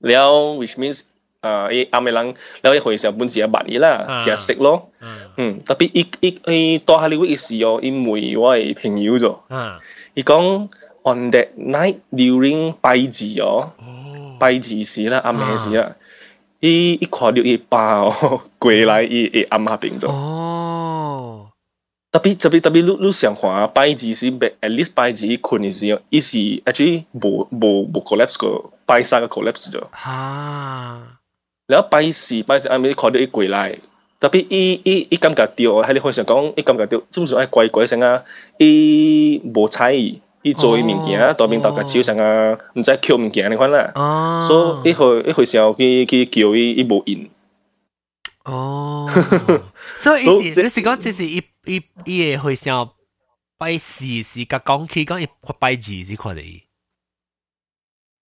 [0.00, 1.02] 了 which means
[1.40, 4.90] 啊伊暗嘅人，了伊會上本時一萬二啦，食食咯，
[5.38, 9.36] 嗯，特別伊伊伊多下呢位時哦，伊妹我係朋友咗，
[10.12, 10.68] 伊講
[11.04, 13.72] on that night during 拜祭哦，
[14.38, 15.96] 拜祭时啦，阿美時啦。
[16.66, 20.08] 伊一看到伊爸哦， 過來伊伊暗下病咗。
[20.08, 21.48] 哦。
[22.10, 29.82] 特别特别特别，你你想看拜字是別，at least 拜字伊困嘅時候，伊是 actually 無無無 collapse 個，拜三個 collapse 咗。
[29.90, 31.18] 啊。
[31.66, 33.80] 然後拜四拜四暗暝看到伊過來，
[34.20, 35.52] 特別伊伊伊感覺到，
[35.82, 38.22] 喺你開始講，伊感覺到，總是愛怪怪聲啊，
[38.58, 40.22] 伊無猜意。
[40.43, 47.29] 伊做物件，大面大家手上啊，毋知捡物件你款啦，所以一回一回时候去去叫伊伊无应。
[48.45, 49.07] 哦，
[49.97, 52.89] 所以意思你是讲即是伊伊伊会想
[53.57, 55.27] 拜四是甲讲起讲伊
[55.59, 56.63] 拜二是看你。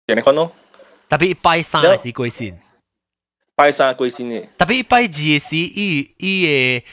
[0.08, 0.52] 你看咯，
[1.08, 2.60] 特别拜三是归先。
[3.56, 4.48] 拜三归先嘅。
[4.58, 6.84] 特别拜二是伊伊嘅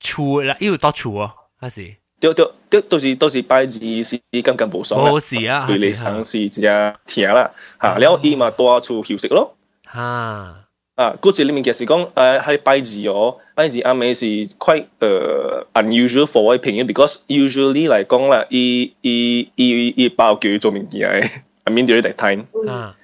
[0.00, 1.96] 厝啦，伊有到厝哦，还是？
[2.19, 6.61] 對對對，都是都是拜二是感覺無爽啦，冇事啊，對你生是只
[7.05, 7.51] 聽啦，
[7.81, 9.55] 嚇，然後伊嘛多處休息咯，
[9.93, 14.25] 嚇，啊，嗰次裡面其實講誒喺拜二哦，拜二啱尾是
[14.57, 21.29] quite 誒 unusual for 我朋友，because usually 嚟讲啦，伊伊伊伊包叫佢做物件嘅
[21.65, 22.95] ，I mean during that time，啊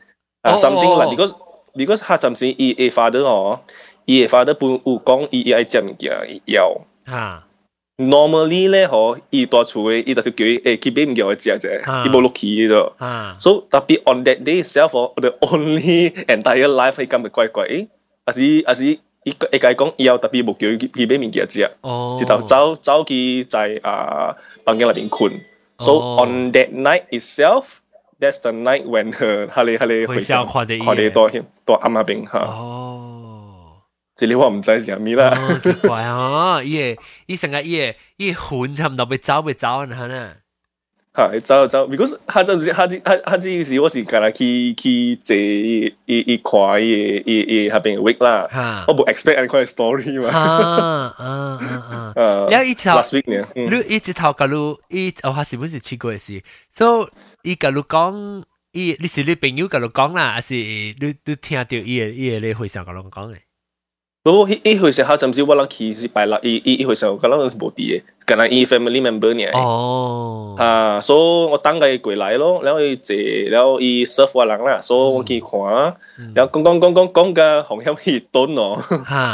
[0.41, 1.35] ，something like because
[1.75, 3.59] because 佢暫時伊伊 father 哦，
[4.05, 6.11] 伊 father 本有講伊伊愛食物件
[6.45, 7.43] 要，嚇。
[7.98, 12.94] normally 咧，嗬，伊大厝嘅，伊就叫伊诶，佢俾唔叫我食啫，伊冇落去嘅咯。
[13.40, 17.88] So 特别 on that day itself，the only entire life 系咁嘅怪怪，诶，
[18.26, 21.70] 还是还是伊伊讲讲以后特别冇叫佢俾物件食，
[22.18, 25.32] 直到走走去在啊房间里边困。
[25.78, 25.94] So
[26.24, 31.30] on that night itself。That's the night when 佢佢哋佢哋回想看到多
[31.64, 32.38] 多暗下边吓。
[34.12, 34.16] 哦。
[34.16, 35.30] 即你话唔知是咩啦？
[35.30, 40.32] 哦，奇怪哦，伊个伊成日伊个伊魂差唔多要走要走啊，呢？
[41.14, 50.28] 系走走，because 下阵时下次下下次时我是近来去去坐伊伊伊看伊伊伊下边 week 啦，我冇 expect 你看 story 嘛。
[50.28, 52.46] 啊啊啊啊！
[52.62, 53.48] 你一头 last week 呢？
[53.54, 56.40] 你一直头甲你伊哦，系是本是试过嘅事，
[56.70, 57.10] 所
[57.42, 60.94] 以伊甲你讲，伊你是你朋友甲你讲啦，还是你
[61.24, 63.36] 你听到伊个伊个你会上甲你讲嘅？
[64.24, 69.44] 都伊伊会时候甚至我谂其实拜六伊伊伊会时候可能是冇啲嘅，可能伊 family member 呢。
[69.54, 70.54] 哦。
[70.58, 73.16] 啊，所以我等佢过来咯，然后伊坐，
[73.48, 75.50] 然后伊 serve 我人啦，所以我去看，
[76.34, 78.82] 然后讲讲讲讲讲个红响去蹲咯，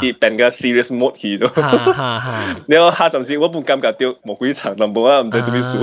[0.02, 1.50] 伊变个 serious mode 去咯。
[2.68, 5.76] 然后下阵时我本感觉到冇几长，但冇啊，唔知做咩事。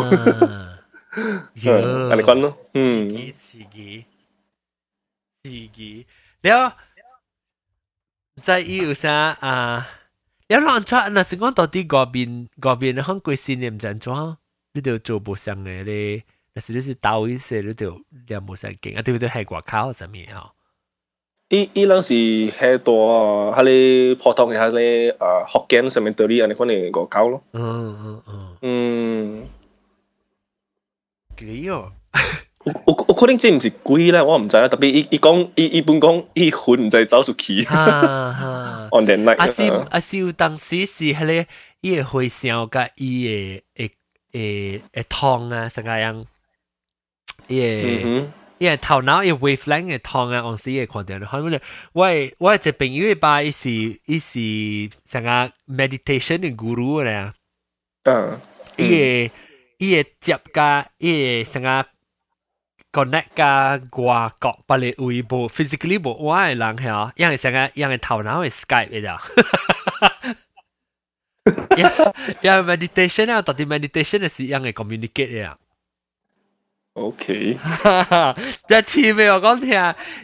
[1.18, 3.10] 嗯，你讲咯，嗯。
[3.38, 4.06] 刺激，
[5.44, 6.06] 刺激，
[6.44, 6.76] 然后。
[8.42, 9.88] 在伊有啥啊？
[10.48, 14.38] 有人出那是讲到底嗰边嗰边香港新年唔正装，
[14.74, 16.24] 你就做不上嘅咧。
[16.54, 19.02] 但是你是倒一些，你就两冇晒劲啊！
[19.02, 19.30] 对唔对？
[19.30, 20.52] 系外口上面啊？
[21.48, 23.08] 伊伊人是喺度
[23.52, 23.64] 啊，喺
[24.10, 27.42] 你普通嘅喺你啊福建上面对你，你可能外口咯。
[27.54, 28.58] 嗯嗯嗯。
[28.62, 29.50] 嗯。
[31.38, 31.92] 几哦？
[32.66, 34.68] 我我可能真唔是鬼啦，我唔知啦。
[34.68, 37.64] 特别伊伊讲伊伊本讲伊魂唔知走出去。
[37.64, 39.38] on that night。
[39.38, 41.50] 阿是阿是有当时是迄个
[41.82, 43.92] 伊个回想甲伊个会
[44.34, 46.26] 会会痛啊，成个样。
[47.48, 51.28] 伊个伊个头脑伊 wavelength 会痛啊，往时会看到。
[51.28, 51.62] 后尾
[51.94, 52.06] 我
[52.38, 57.34] 我一朋友吧，伊是伊是成个 meditation 嘅 guru 咧。
[58.04, 58.40] 嗯。
[58.78, 59.34] 伊个
[59.80, 61.86] 伊个接甲伊个成个。
[62.96, 69.22] connect 甲外国不哩微博 physically 无我嘅人系啊，因为成个因为头脑系 Skype 嘅咋。
[71.78, 71.90] 呀
[72.42, 75.58] 呀 meditation 啊，到底 meditation 系一样嘅 communicate 嘅啊。
[76.94, 77.58] OK，
[78.68, 79.70] 即系似未我讲听，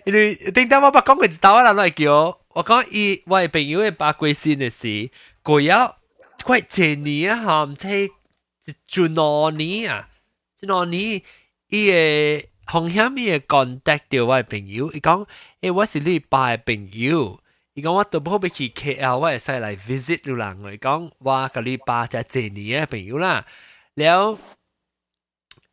[0.06, 5.10] 因为顶阵我捌讲过一道啊，人来叫 我讲伊我朋友嘅八卦线嘅事，
[5.44, 5.96] 佢有
[6.44, 8.10] 快一年啊，唔知
[8.86, 10.10] 就两年啊，
[10.60, 11.22] 就两年
[11.70, 15.27] 伊嘅 紅險伊個 contact 到我嘅朋友，伊講：誒、
[15.63, 17.41] 欸，我是你爸嘅朋友。
[17.75, 20.55] 伊講我都冇要去 KL，我會使嚟 visit 你啦。
[20.73, 23.45] 伊講我甲你爸只幾年嘅朋友啦。
[23.95, 24.39] 了，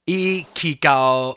[0.06, 1.36] 伊去到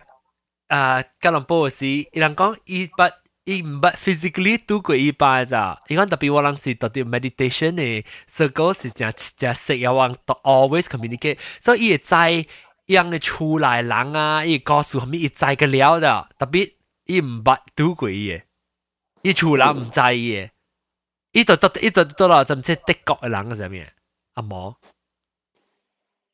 [0.68, 3.02] 啊吉隆坡時，伊人講伊不
[3.44, 5.82] 伊唔不 physically 拄過伊爸咋。
[5.88, 10.10] 伊講特別我人是特別 meditation 嘅，所以講是真真識，又話
[10.44, 12.14] always communicate，所以伊會知。
[12.87, 16.73] 样嘅出来人啊，伊告诉后面伊知个了的，特别
[17.05, 18.43] 伊唔捌拄过伊嘅，
[19.23, 20.49] 伊厝人唔知伊嘅，
[21.33, 23.93] 伊就得伊就到啦，就唔知德国嘅人系咩？
[24.35, 24.75] 阿冇。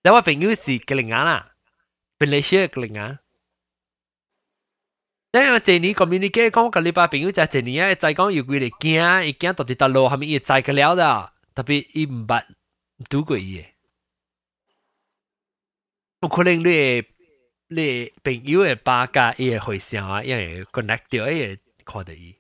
[0.04, 1.40] แล้วว่าเป็นยูสิกลิงอ่ะ
[2.18, 3.08] เป็นเลเชียกลิงอ่ะ
[5.32, 12.44] แต่我这年 communicate 讲个礼拜朋友就这年啊，再讲有几嚟惊，伊惊到底到路系咪伊再个了的，特别伊唔捌
[13.10, 13.66] 拄过伊嘅，
[16.22, 17.04] 有可能你
[17.70, 22.36] 你朋友嘅巴甲伊嘅回想啊，因为 connect 到伊嘅看到伊。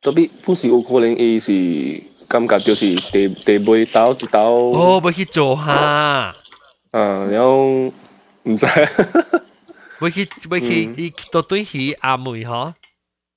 [0.00, 4.50] 特别不是有可能伊是感觉就是地地尾刀一刀。
[4.50, 5.72] 哦，要去做下。
[5.72, 6.34] 啊，
[6.92, 7.66] 然后
[8.44, 8.64] 唔知。
[10.00, 12.72] 要去要去，伊到对去阿妹嗬。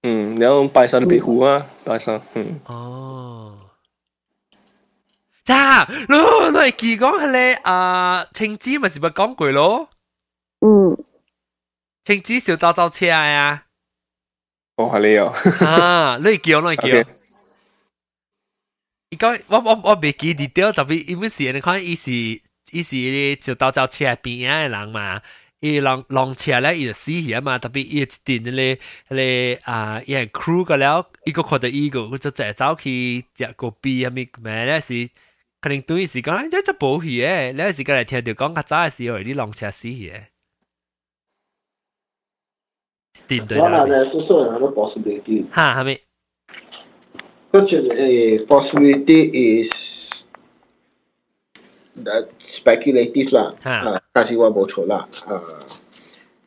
[0.04, 2.60] 嗯，然后拜山的庇护啊，拜山，嗯。
[2.66, 3.58] 哦。
[5.46, 5.88] 咋？
[5.90, 8.26] 你你系记讲系咧啊？
[8.34, 9.90] 青枝咪是咪讲过咯？
[10.66, 10.98] 嗯。
[12.06, 13.66] 青枝小刀刀车啊！
[14.78, 15.34] 哦，系你哦。
[15.68, 16.88] 啊，你叫你叫。
[19.10, 22.12] 伊讲我我我未记 detail，特别因为是你看伊是
[22.72, 25.22] 伊是小刀刀车边啊嘅人嘛。
[25.60, 28.80] 伊浪浪车咧，伊就死去啊嘛，特别伊一段咧
[29.10, 35.08] 咧啊，伊系 crew 个了，伊个看到伊个，佢就就走去食个 B 啊咪咩咧是，
[35.66, 40.24] 可能对时讲，一只保险嘅，咧时间嚟听到讲较早嘅时候，啲浪车死去嘅。
[43.28, 43.82] 点对啦？
[43.82, 45.46] 我嗱就所有人都 possibility。
[45.54, 46.00] 吓系咪？
[47.52, 49.74] 嗰只诶 possibility is
[52.04, 52.28] that
[52.58, 55.44] speculative 啦，啊，但是我冇错啦，啊，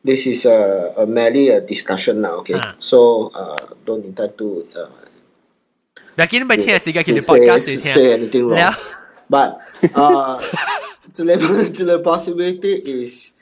[0.03, 4.89] this is a a merely a discussion 啦，OK，so 啊，don't intend to 啊，
[6.17, 8.17] 唔见你听时间，佢哋 podcast 听 say
[9.29, 9.57] anything wrong，but
[9.93, 10.39] 啊，
[11.13, 13.33] 这个这个 possibility is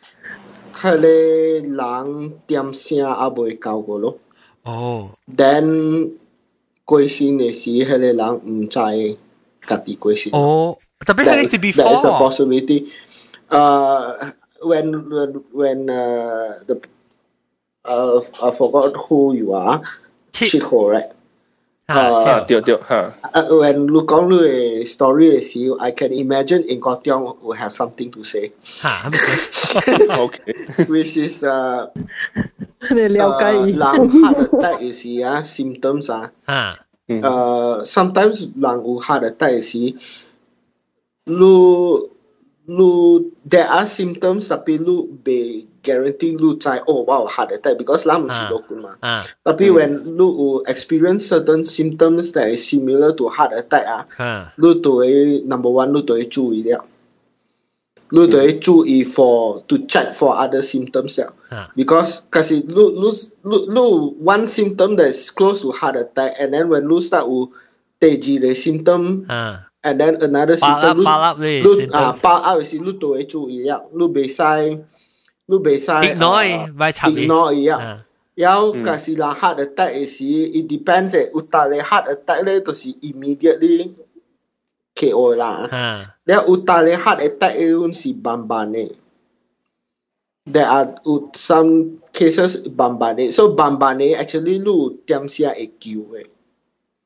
[0.76, 4.18] 佢哋人点声啊未够个咯，
[4.64, 6.11] 哦，then
[6.86, 9.18] 过身嘅时，佢哋人唔知
[9.68, 10.78] 家己过身，哦。
[11.05, 11.84] Tapi that hari is, si before.
[11.84, 12.88] That is a possibility.
[13.51, 14.32] Uh,
[14.64, 16.80] when when, when uh, the
[17.84, 19.84] uh, I forgot who you are.
[20.32, 21.11] Chico, right?
[21.89, 26.84] Ha, ah, ha, uh, uh when look on the story, see, I can imagine in
[26.84, 28.53] Kotiang will have something to say.
[28.84, 29.09] Ha,
[30.28, 30.53] okay.
[30.84, 36.28] Which is uh, uh, lang heart attack, you see, ah, uh, symptoms, ah.
[36.28, 36.28] Uh.
[36.45, 36.61] Ha.
[37.09, 37.24] Hmm.
[37.24, 39.97] Uh, sometimes long heart attack, you see.
[41.24, 42.05] Lu,
[42.68, 48.05] lu, there are symptoms, tapi lu be guarantee lu cai oh wow heart attack because
[48.09, 48.95] lah mesti dokun mah.
[49.45, 53.86] Tapi when lu experience certain symptoms that is similar to heart attack
[54.18, 56.86] ah, lu 都会 number one lu 都会注意了。
[58.09, 61.34] lu 都会注意 for to check for other symptoms 了。
[61.76, 63.11] Because 可是 lu lu
[63.43, 63.84] lu lu
[64.24, 67.49] one symptom that is close to heart attack and then when lu start 有
[67.99, 70.95] 第二个 symptom。and then another symptom
[71.43, 74.39] 你你啊爆 up 时你都会注意了，你袂使
[75.47, 78.05] 你袂使 ignore 咪插 ignore 伊啊。
[78.36, 83.91] 然后假是人 heart attack 嘅时，it depends 诶，有达嘅 heart attack 咧，就是 immediately
[84.95, 85.70] KO 啦。
[86.24, 88.93] 然后有达嘅 heart attack 咧，是慢慢嘅。
[90.51, 90.95] There are
[91.34, 96.26] some cases 慢慢嘅，so 慢慢嘅 actually 你点先会救嘅。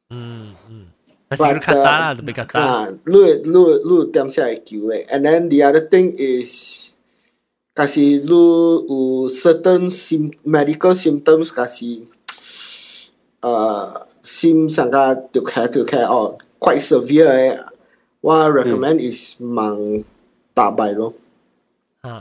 [0.09, 0.87] 嗯嗯。
[1.29, 2.15] But uh,
[2.55, 5.03] uh, lu lu lu tiam sia IQ eh.
[5.11, 6.80] And then the other thing is
[7.72, 8.98] kasi lu u
[9.32, 12.04] certain sim medical symptoms kasi
[13.48, 17.56] uh sim sangka to care to care or quite severe eh.
[18.22, 19.08] What I recommend mm.
[19.10, 20.06] is mang
[20.54, 21.18] tabai lo.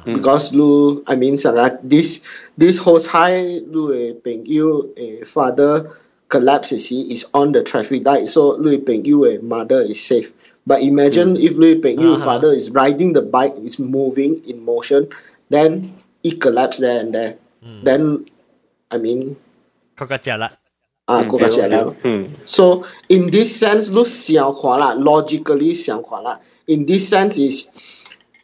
[0.06, 2.26] Because lu I mean sangka this
[2.58, 5.94] this whole time lu eh peng you eh father
[6.32, 10.00] collapse you see is on the traffic light so Lui Peng Yu and mother is
[10.00, 10.32] safe
[10.66, 11.44] but imagine mm.
[11.44, 12.24] if Lui Peng Yu uh-huh.
[12.24, 15.12] father is riding the bike is moving in motion
[15.51, 17.83] then it collapse there and there mm.
[17.85, 18.25] then
[18.89, 19.37] I mean
[21.07, 21.95] 啊，国家食了。
[22.03, 22.29] 嗯。
[22.47, 26.41] So in this sense，你想看啦，logically 想看啦。
[26.67, 27.69] In this sense is，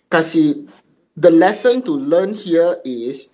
[0.09, 0.64] 假是
[1.16, 3.30] the lesson to learn here is，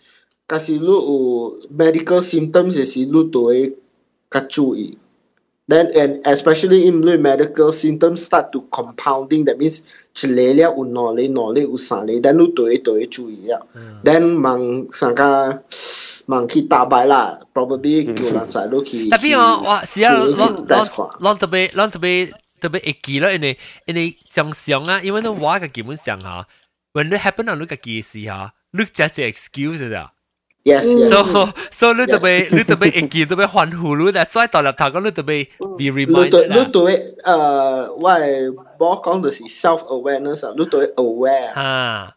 [0.48, 3.76] 假是你有 medical symptoms 嘅时，你都会
[4.30, 4.96] 较注意。
[5.70, 9.82] Then and especially in the medical symptoms start to compounding, that means
[10.14, 13.66] 一嚟了有两嚟，两嚟有三嚟，then 你都会都会注意了。
[14.02, 15.62] Then 望上个
[16.28, 19.10] 望去打败啦，probably 叫人仔都去。
[19.10, 22.30] 特别我我是啊，去攞 test 看攞攞特别攞特别
[22.62, 26.46] 特别会记咯，因为因为常常啊，因为你我嘅基本上吓，
[26.94, 30.11] when it happen 啊，你嘅记事吓，你只只 excuse 咋。
[30.63, 31.11] Yes, yes.
[31.11, 31.51] So mm.
[31.71, 34.47] so lu tu bay lu tu bay engki tu bay hoàn hủ lu đã trai
[34.47, 35.77] tao lập thằng con lu tu bay mm.
[35.77, 36.33] be reminded.
[36.33, 38.21] Lu tu lu tu bay ờ why
[38.79, 41.51] more con được sự self awareness à lu tu bay aware.
[41.55, 42.11] À.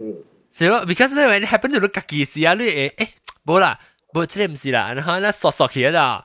[0.00, 0.12] Mm.
[0.12, 0.20] Ha.
[0.52, 3.08] So because when it happened to lu kaki sia lu eh eh
[3.44, 3.78] bo la
[4.12, 6.20] bo chim si la anh ha na so so kia da.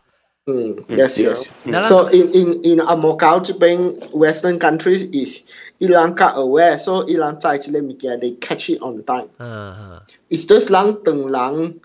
[0.50, 1.54] Mm, yes, yes.
[1.66, 1.86] Mm.
[1.86, 5.46] So in, in, in Amokal Japan, Western countries is
[5.78, 9.30] Ilanka aware, so Ilanka it's like make they catch it on time.
[9.38, 10.00] Uh-huh.
[10.30, 11.80] It's just lang teng lang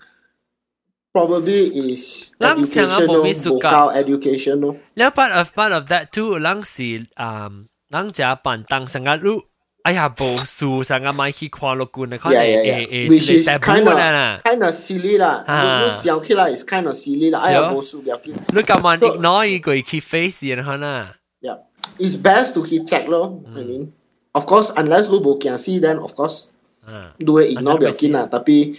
[1.13, 4.71] probably is lang educational, vocal educational.
[4.97, 9.21] Yeah, part of part of that too, lang si um lang jia pan tang sangat
[9.21, 9.41] lu
[9.86, 13.08] 哎呀，无数成日买去看落观啊，可能 Yeah, 诶 yeah, 诶 yeah.
[13.08, 14.40] 诶 Which 之 is 类 kind 嘅 of 啦。
[14.44, 15.44] kind of silly 啦。
[15.46, 17.40] 啊你你想起来 is kind of silly 啦。
[17.40, 18.32] 哎呀，冇事了紧。
[18.54, 21.08] 你咁慢 ignore 伊个去 face 然后呢？
[21.40, 21.58] Yeah,
[21.98, 23.42] it's best to keep check 咯。
[23.56, 23.88] I mean,
[24.30, 26.46] of course, unless 你冇见死，then of course
[26.86, 28.28] 嗯，你会 ignore 唔要紧啦。
[28.30, 28.76] tapi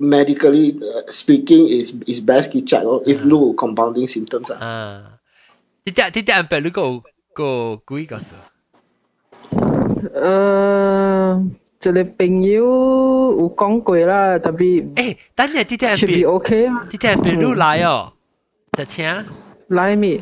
[0.00, 3.00] medically uh, speaking is is best keep check 咯。
[3.04, 4.58] If 你有 compounding symptoms 啊。
[4.58, 5.04] 啊，
[5.84, 6.82] 啲啲啲啲人俾你个
[7.32, 8.24] 个几个数？
[10.15, 11.39] uh,
[11.81, 12.67] celebeng you
[13.43, 17.51] u kong kui lah tapi eh tanya tidak should be okay lah tidak be lu
[17.57, 18.11] lai oh
[18.77, 19.11] จะเชีย
[19.73, 20.13] ไรมี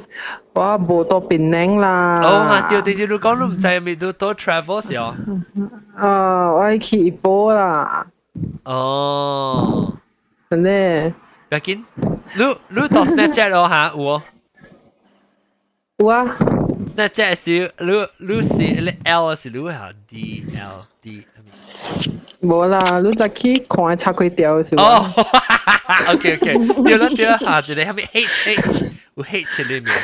[0.57, 5.09] ว่าโบตัวเป็นแนงล่ะโอ้ฮะเดี๋ยวเดี๋ยวลูกก็รู้ใจมีดูตัว travel สิอ๋อ
[5.99, 6.03] เอ
[6.39, 7.25] อว่าขี่โบ
[7.57, 7.73] ล่ะ
[8.67, 8.79] โอ้
[10.63, 10.89] เนี่ย
[11.49, 11.77] ไปกิน
[12.39, 14.05] ลูลูตัว Snapchat อ๋อฮะอู๋
[15.99, 16.58] อู๋
[17.78, 21.26] 你你是你 L 是你吓 D L D。
[22.42, 25.10] 冇啦，你就去看叉开条是哦，
[26.08, 29.94] OK OK，对啦对啦，下一个系咪 H H 有 H 里面？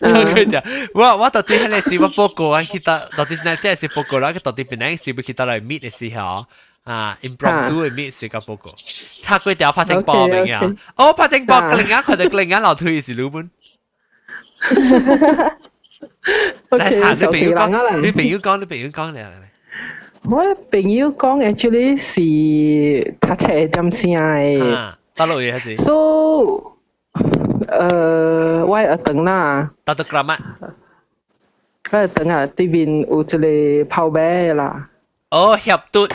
[0.00, 0.62] 错佢条，
[0.94, 6.46] 我我到底系你是我报告啊，去到到底 Snapchat 是报告啦，佢到底边个是不去到来 meet 嘅时候
[6.84, 8.74] 啊，impromptu 嘅 meet 是个报告，
[9.22, 13.50] 叉佢条拍成波明嘅，哦拍成波，另外佢哋另外老推是老本。
[16.70, 17.96] OK，你受朋友讲，人啊啦。
[17.96, 19.30] 你朋友讲，你朋友讲嚟嚟。
[20.24, 24.74] 我朋友讲，actually 是读册会点声嘅。
[24.74, 25.76] 啊，大陆嘢系是。
[25.76, 25.94] So，诶，
[28.66, 29.70] 我系等啦。
[29.84, 30.38] 大陆 grammar。
[31.90, 33.24] 我系等啊，呢边有一
[33.84, 34.88] 个泡杯啦。
[35.30, 36.08] 哦，协嘟。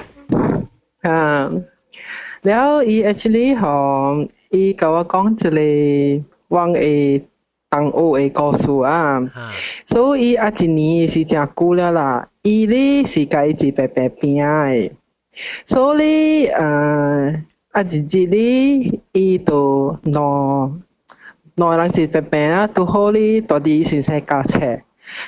[1.01, 1.49] 啊，
[2.41, 5.33] 然后伊 actually 嗬，伊甲我讲一
[6.19, 7.21] 个我嘅
[7.90, 9.22] 同學嘅故事啊。
[9.86, 14.92] 所以啊一年是真久了啦，伊咧是家己白白拼嘅，
[15.66, 17.34] 所以呃
[17.72, 20.82] 啊一日咧伊就两
[21.56, 24.80] 两人是白白啊，拄好咧到底先生教册，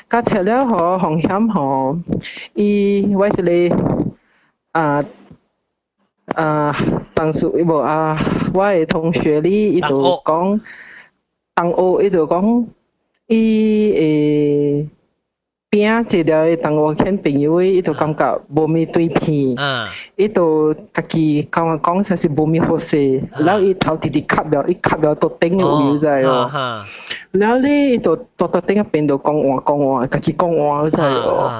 [0.08, 2.00] 教册了嗬風險嗬，
[2.54, 3.72] 伊我是咧
[4.72, 5.04] 啊
[6.34, 6.74] 啊
[7.14, 8.16] 當時無啊，
[8.54, 9.88] 我诶同学咧伊就
[10.24, 10.60] 講，
[11.56, 12.66] 同学伊就讲，
[13.28, 14.86] 伊诶，
[15.70, 19.56] 边一条诶同学欠朋友伊就感觉无咪对片，
[20.16, 26.50] 伊就家己甲我讲说是无咪好势，然后伊头直直吸了，伊吸了都顶了有在哦，
[27.32, 31.50] 然后咧就多多顶一边就讲话讲话，家己讲话有在哦，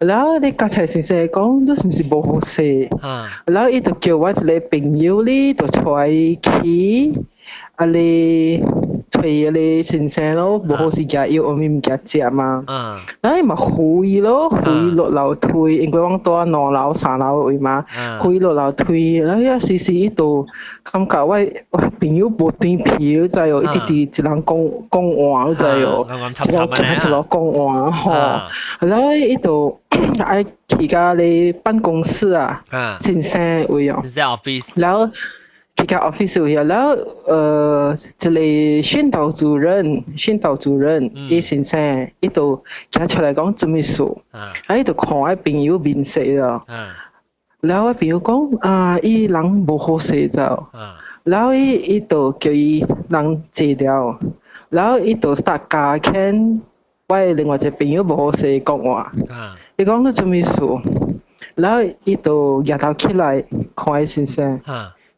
[0.00, 2.88] 然后你刚才先生讲都是毋是无好势，
[3.46, 5.80] 然后伊就叫我一个朋友咧就出
[6.62, 7.12] 去，
[7.76, 8.62] 啊咧。
[9.25, 9.25] 你。
[9.25, 12.63] 推咧先生咯，无好时间要我咪唔记得食嘛。
[12.67, 12.97] 嗯。
[13.21, 17.85] 然后咪开咯，开落楼推，因为往多两楼三楼位嘛，
[18.19, 20.45] 开落楼推，然后一时时伊度
[20.83, 21.37] 感觉我
[21.71, 22.97] 我朋友无对票
[23.27, 28.11] 就哦，一啲啲一人讲讲话就哦，一人讲一路讲话吼，
[28.87, 29.79] 然后伊度
[30.25, 32.63] 爱去家你办公室啊，
[33.01, 33.39] 先生
[33.69, 35.09] 位哦，先生 office，然后。
[35.77, 38.29] 去个 office 位啊，然后呃，一个
[38.81, 42.61] 训导主任，训导主任，伊先生，伊就
[42.91, 44.03] 行出来讲做咩事，
[44.67, 46.63] 啊，伊就看我朋友面色咯，
[47.61, 50.41] 然后我朋友讲啊，伊人无好势就，
[51.23, 54.17] 然后伊伊就叫伊人戒掉，
[54.69, 56.59] 然后伊就 start 加倾，
[57.07, 59.13] 我另外一个朋友无好势讲话，
[59.77, 60.51] 伊讲你做咩事？
[61.55, 63.43] 然后伊就日头起来
[63.75, 64.59] 看伊先生，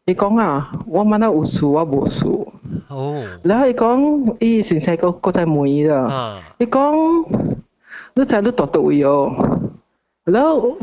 [0.09, 2.24] 伊讲啊，我问到有事，我无事。
[2.89, 3.22] 哦。
[3.43, 6.40] 然后伊讲，伊先生个个在问伊啦。
[6.56, 6.94] 伊讲，
[8.14, 9.30] 你知你读到位哦。
[10.24, 10.78] 然后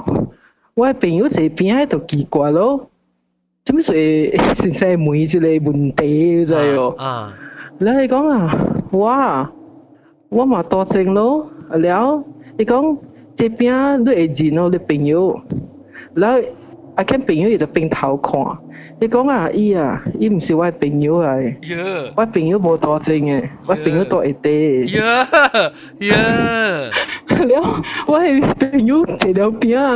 [0.76, 2.88] 我朋友这边喺度奇怪咯，
[3.66, 3.96] 怎么说
[4.54, 6.94] 先生问一个问题在哦？
[6.96, 7.34] 啊。
[7.80, 9.50] 然后伊讲啊，我
[10.30, 11.50] 我嘛多正咯。
[11.72, 12.24] 然后
[12.60, 12.96] 伊讲，
[13.34, 15.42] 这边你会认哦，你朋友。
[16.14, 16.40] 然后。
[16.96, 18.42] 啊，見朋友伊就边头看，
[19.02, 21.56] 伊讲啊，伊啊，伊毋是我朋友嚟，
[22.16, 24.98] 我朋友無多精嘅，我朋友多一啲。
[24.98, 25.28] 呀
[26.00, 26.16] 呀，
[27.46, 28.42] 了，我係
[28.72, 29.94] 朋友坐了邊啊，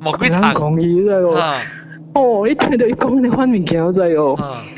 [0.00, 1.60] 冇幾長講嘢知哦。
[2.14, 4.36] 哦，伊聽到伊講你翻物件知哦，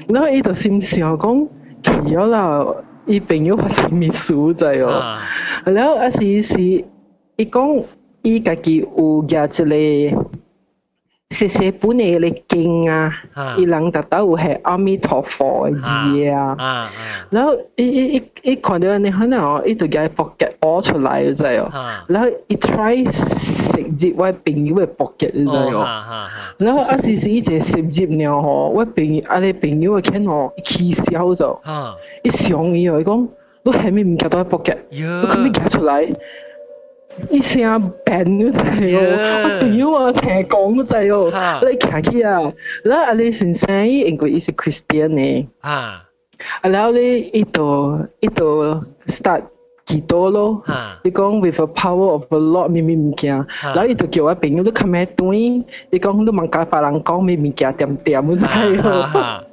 [0.09, 1.47] 然後伊就心想講，
[1.82, 2.65] 奇咗啦，
[3.05, 5.19] 伊朋友發生咩事知哦，
[5.66, 6.62] 然後啊是是，
[7.36, 7.85] 伊講
[8.23, 10.19] 伊家己有夾一個。
[11.30, 13.12] 細細本嚟嘅經啊，
[13.59, 15.88] 伊人特登有係阿弥陀佛嘅字
[16.30, 16.56] 啊，
[17.30, 21.70] 然後伊伊伊伊看到你可能哦，伊就嘅 pocket 攞出来嘅啫哦，
[22.09, 25.84] 然后一 try 食入我朋友嘅 pocket 嘅啫哦，
[26.56, 31.59] 然后啊時時伊就食入了吼，我朋友啊你朋友嘅見哦，氣笑咗，
[32.24, 33.28] 一想伊哦，伊講
[33.64, 35.84] 你係咪唔夾到 pocket，你可唔可以夾出
[37.19, 37.27] 来？
[37.30, 41.31] 伊声病嗰滞哦，我屌啊，成日讲嗰滞哦，
[41.69, 42.39] 你行起啊，
[42.84, 46.03] 然后啊你先生伊因为伊是 Christian 呢，啊，
[46.64, 48.64] 然后你伊度伊度
[49.07, 49.43] start
[49.85, 50.64] 祈祷咯，
[51.03, 55.27] 你讲 with the power of the Lord 咩咩物件，然后伊就叫我朋友你看咩对，
[55.91, 59.43] 你讲你问甲别人讲咩物件点点嗰滞哦。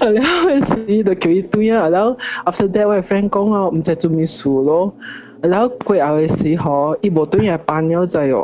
[0.00, 0.50] 然后
[0.86, 4.94] 伊就叫伊对啊，然后 after that 我 friend 讲啊，唔知做咩事咯。
[5.42, 8.42] 然后过后嘅时候，伊无对嘢办咗滞哦。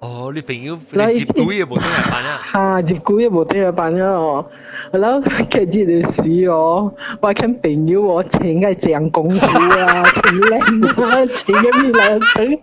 [0.00, 2.40] 哦，你朋友你接鬼也无对嘢办啊？
[2.52, 4.44] 吓，接鬼也无对嘢办咗哦。
[4.92, 6.92] 然后佢日嘅时哦，
[7.22, 9.46] 我看朋友哦，请个讲功夫
[9.78, 12.58] 啊，请靓啊，请个咩来等。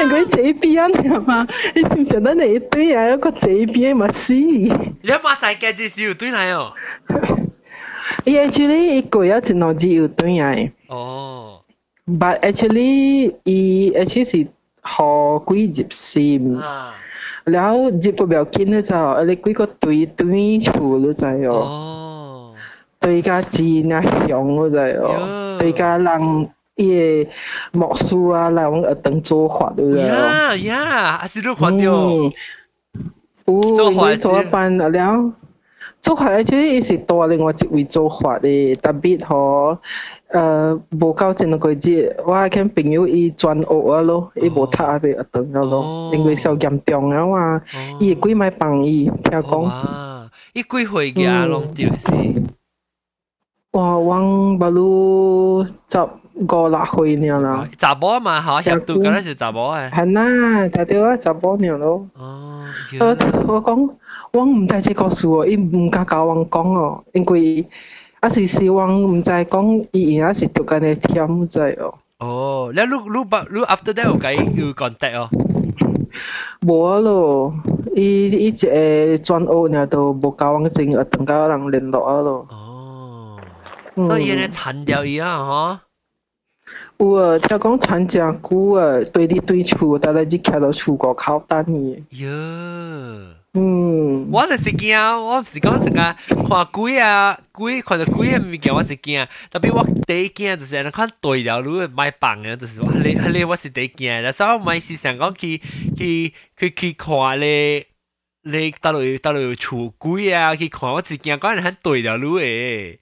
[0.00, 4.34] 因为这边系嘛，你想想到你对啊，一个这边嘛是。
[4.34, 4.70] 你
[5.10, 6.72] 阿妈在嘅只有对嚟哦。
[8.24, 10.70] 伊 actually 伊个有一两只有对嚟。
[10.88, 11.47] 哦。
[12.08, 14.30] But actually 伊 actually 是
[14.84, 16.60] 学几入心，
[17.44, 18.94] 然后入个表见咧就，
[19.24, 22.52] 你几个对对处咧就哦，
[23.00, 27.26] 对家字那响咧就哦，对家人伊
[27.72, 30.02] 莫书啊，来往等做法对唔对？
[30.06, 32.30] 呀呀，阿是都看到，有
[33.74, 35.32] 做做班了，
[36.02, 39.78] 做法 actually 伊是多另外一位做法嘅，特别嗬。
[40.30, 47.62] 诶无够正个字，我见朋友伊转学啊咯，伊无读啊边一顿啊咯，因为受严重啊嘛，
[48.00, 49.58] 伊几买帮伊听讲。
[49.62, 50.28] 哇！
[50.52, 51.46] 伊几岁嘅啊？
[51.46, 52.42] 拢掉是？
[53.72, 53.96] 哇！
[53.98, 57.68] 往不如十五六岁呢啦。
[57.78, 59.90] 查某嘛，好像读紧是查某诶。
[59.90, 60.22] 系啦，
[60.68, 62.06] 睇到啊，查某呢咯。
[62.16, 62.64] 哦。
[62.98, 63.90] 我我讲，
[64.32, 67.68] 我唔知这个事哦，伊唔敢教我讲哦，因为。
[68.19, 71.93] 啊是希望毋知讲伊而家是讀緊嘅添知哦。
[72.19, 75.29] 哦，你你你把你 after that 有改有 contact 哦？
[76.61, 77.53] 无啊咯，
[77.95, 82.45] 伊伊一個轉學呢都无交往證，啊等到人联络啊咯。
[82.49, 83.39] 哦，
[83.95, 85.79] 所以呢残掉伊啊吼。
[86.97, 92.03] 有啊，聽講殘正久啊，对你对厝，但系只徛到厝個口等伊。
[92.11, 93.38] 喲。
[93.56, 105.58] 嗯，我就是惊，我唔是讲成个看鬼啊，鬼看到鬼嘅物件我是惊，特别我第一惊就是人看对了路买棒嘅，就是话你你我是第一惊，但系我唔系时常讲去
[105.96, 107.84] 去去去看你
[108.42, 112.98] 你到度到度厝鬼啊，去看我是惊讲人看对了路诶，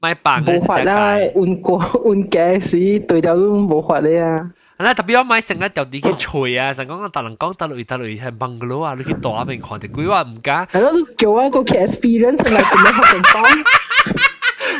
[0.00, 0.56] 买棒嘅。
[0.56, 4.52] 冇法啦，换过换嘅时对了路冇法咧啊。
[4.78, 10.66] 嗱，特别我买成日掉啲去吹啊，成讲个大人讲大陆大陆系 bungalow 啊，你去大边看啲鬼话唔假。
[10.72, 13.64] 系咯，叫我个 experience 嚟点样学讲？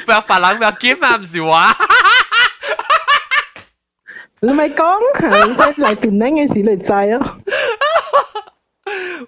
[0.07, 1.77] 不要白人不要kiếm啊，唔是话。
[4.43, 7.37] 你咪讲系嚟电影嘅事嚟制啊！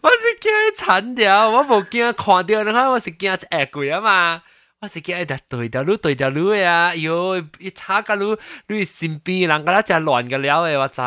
[0.00, 4.42] 我是惊惨掉，我冇惊看到，你看我是惊一鬼啊嘛。
[4.79, 8.37] 我是叫伊条对条路对条路的啊，哟，一查到你，
[8.67, 11.01] 你身边人个啦，真乱个了的，我知。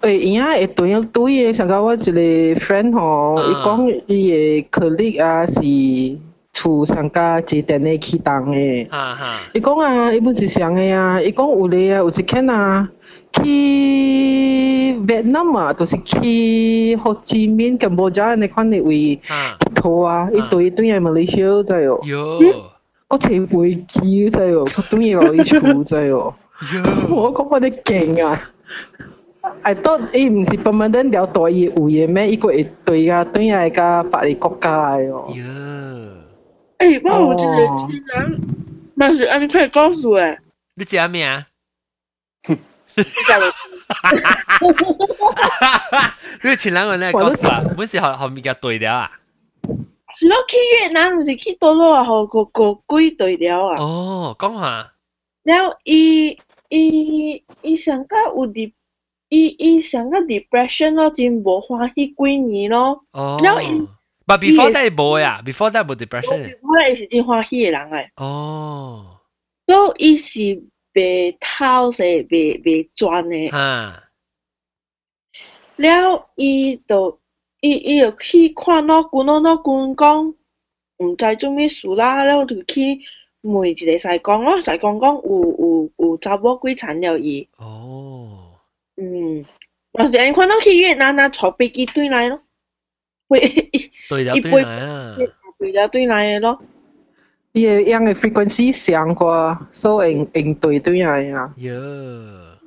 [0.00, 2.12] 哎，伊阿会对了对的，上加我一个
[2.58, 5.60] friend 吼，伊讲伊个学历啊是
[6.52, 8.88] 厝，上加自点的去当诶。
[8.90, 9.40] 啊哈。
[9.54, 12.88] 伊讲啊，伊不是像诶啊，伊讲有咧啊，有一天啊。
[13.35, 19.19] 去越南啊，就是去hồ chí minh 柬埔寨那款嘅位
[19.75, 21.99] 图啊，伊对对系马来西亚在哦。
[22.03, 22.53] 哟。
[23.07, 26.33] 个车飞机在哦，个对系我伊厝在哦。
[27.09, 28.39] 我讲我哋劲啊！
[29.63, 32.29] I thought 伊毋是 permanent 了大伊有嘅咩？
[32.31, 35.27] 伊个会对啊，对啊个别个国家嘅哦。
[36.77, 38.39] 诶，我有一个亲人，
[38.95, 40.37] 嘛是安尼可以告诉诶。
[40.75, 41.47] 你叫咩啊？
[42.95, 43.53] 你叫我。
[46.43, 49.11] 你个亲人我嚟告诉啊，本是后后面嘅对了啊。
[50.13, 53.77] 是咯，去越南毋是去多罗啊，互个个鬼对了啊。
[53.79, 54.91] 哦，讲下。
[55.43, 56.37] 然后伊
[56.69, 58.71] 伊伊上加有啲。
[59.33, 63.01] 伊伊上个 depression 咯，真无欢喜几年咯。
[63.13, 63.39] 哦。
[63.41, 63.87] 然后伊，
[64.27, 66.57] but before that 无呀，before that 无 depression。
[66.61, 68.07] 我系是真欢喜嘅人诶。
[68.17, 69.17] 哦。
[69.65, 70.61] 所以伊是
[70.95, 73.51] 袂偷势，袂袂赚嘅。
[73.51, 74.09] 哈。
[75.77, 77.19] 了，伊就
[77.61, 80.35] 伊伊就去看老官，老老官讲，
[80.97, 82.99] 毋知做咩事啦，了就去
[83.41, 87.47] 问一个西公咯，西公讲有有有查某鬼缠了伊。
[87.57, 88.59] 哦。
[88.97, 89.45] 嗯，
[89.93, 92.41] 有时你看到去越南啊，坐飞机对来咯，
[93.27, 93.39] 会
[94.09, 95.15] 对了对来啊，
[95.57, 96.61] 对了对来嘅咯。
[97.55, 101.53] 伊个样嘅 frequency 上过，所以应应对对来啊。
[101.57, 102.57] 哟，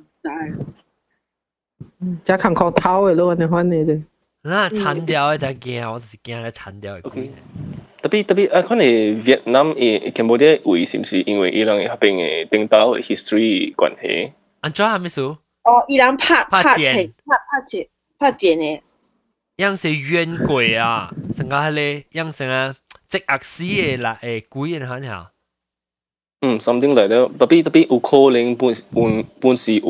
[2.23, 4.03] 即系看看头嘅咯，你看你哋。
[4.43, 7.31] 那残掉嘅就惊，我是惊咧残掉嘅鬼。
[8.03, 14.33] 特别特别啊，可能越南诶柬埔寨为是唔是因为伊朗嗰边嘅领导嘅 history 关系？
[14.61, 15.21] 安怎系咩事？
[15.21, 17.13] 哦，伊人拍拍拍拍剪
[18.19, 18.81] 拍剪嘅，
[19.57, 21.09] 样是冤鬼啊！
[21.35, 22.75] 成个系咧，样成啊，
[23.09, 25.31] 即恶死嘅啦，诶鬼人很好。
[26.41, 29.81] 嗯，something 嚟了，特别特别有可能本本本是有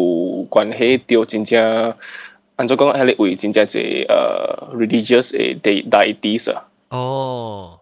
[0.50, 1.98] 关系到真正，
[2.56, 6.68] 按照讲系咧为真正系诶 religious 诶 deities 啊。
[6.90, 7.80] 哦，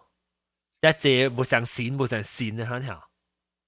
[0.82, 3.08] 一只冇上线冇上线嘅很好。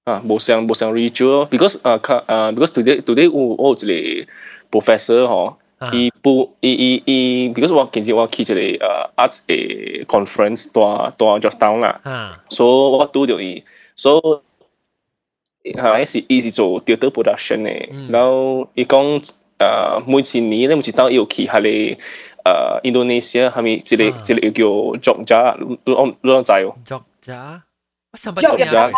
[0.05, 4.25] 啊，冇上冇上 ritual，because 啊，卡啊，because today today 我我一
[4.71, 5.55] 个 professor 嗬，
[5.93, 8.79] 伊不伊伊伊，because 我近日我去一个诶
[9.15, 12.01] arts 诶 conference 大大 Georgetown 啦，
[12.49, 13.63] 所以我拄到伊，
[13.95, 14.41] 所
[15.63, 19.21] 以系是伊是做 theatre production 嘅，然后伊讲
[19.59, 21.99] 诶每一年咧，每一档伊有去下咧
[22.43, 26.75] 诶 Indonesia 系咪一个一个叫 Jogja，你你你知哦？
[26.87, 27.61] Jogja，
[28.11, 28.91] 我上不知啊。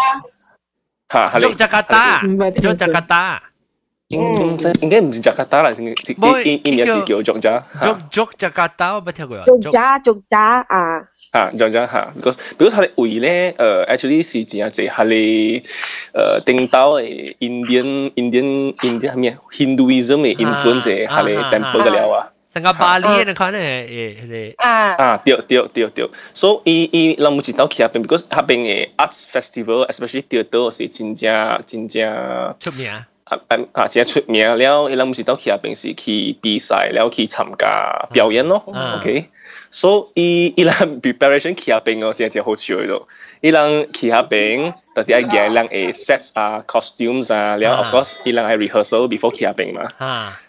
[4.09, 4.59] 吓，系你。
[4.59, 4.73] Jakarta，Jakarta。
[4.79, 9.37] 应应该唔是 Jakarta 啦，应应应该是叫 Jogja。Jog Jog Jakarta 我冇听过。
[9.45, 10.37] Jogja Jogja
[10.67, 11.07] 啊。
[11.33, 22.31] 吓，Jogja 吓，because because 佢哋位咧，诶，actually 是真系即系你诶定到诶 Indian Indian Indian 系咩 Hinduism 嘅 influence 系你 temple 嘅了啊。
[22.51, 32.89] 成个巴黎嘅可能诶诶啊啊对对对对，so 伊伊咱唔知道去下边，because 下边嘅 arts festival，especially theatre 是真正真正出名。
[33.33, 33.87] 啊啊啊！
[33.87, 38.63] 真系出名了，伊咱唔是到去下边是去比赛，了去参加表演咯。
[38.97, 39.29] OK，
[39.69, 43.07] 所以伊咱 preparation 去下边哦，先系好笑咯。
[43.41, 49.91] 伊咱去下边，特啲系嘢，咱诶 sets 啊、costumes 啊，了 of course 伊咱系 rehearsal before 去下边嘛。
[49.99, 50.39] 啊。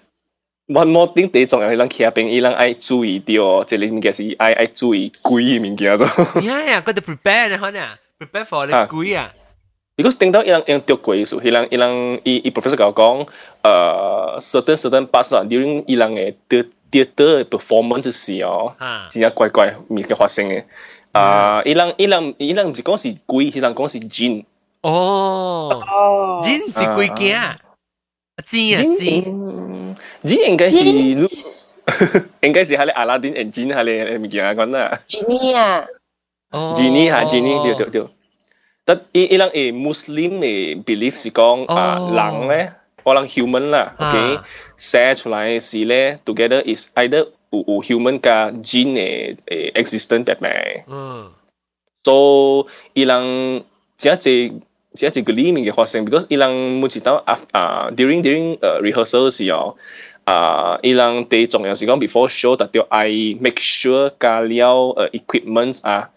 [0.66, 6.06] one more thing 第一重要系咱企下边，伊咱爱注意到，即系应该是爱爱注意贵嘅物件咯。
[6.42, 7.88] 呀呀，佢哋 prepare 咧，可能
[8.18, 9.34] prepare for 你贵啊。
[9.96, 13.26] because 听到伊人用着贵数，伊人伊人伊伊 professor 讲讲，
[13.62, 16.34] 诶 certain certain parts 啊，during 伊人嘅
[16.90, 18.74] theatre performance 时哦，
[19.10, 20.64] 真系怪怪物嘅发生嘅。
[21.12, 24.44] 啊，伊人伊人伊人唔是讲是贵，伊人讲是 jin。
[24.82, 27.38] 哦，jin 是贵件。
[28.42, 29.94] 金啊金，
[30.24, 31.28] 金应该是应
[32.52, 34.98] 该是喺你阿拉丁 engine 喺你物件讲啦。
[35.06, 35.84] genie 啊，
[36.50, 38.06] 哦，genie 吓 genie 对对对。
[38.84, 42.72] 但伊伊人诶 Muslim 诶 belief 是讲啊人咧，
[43.04, 44.38] 我人 human 啦，OK，
[44.76, 50.84] 写出来是咧，together is either 有有 human 加 gene 诶诶 existent 嘅咩？
[50.88, 51.30] 嗯。
[52.02, 53.64] 所以伊人
[53.98, 54.52] 只系。
[54.92, 59.76] 只系一个里面嘅发生，because 伊人每次到啊啊 during during 诶 rehearsal 时候，
[60.24, 63.06] 啊伊人第重要是讲 before show 特调爱
[63.40, 66.10] make sure 加了诶 equipments 啊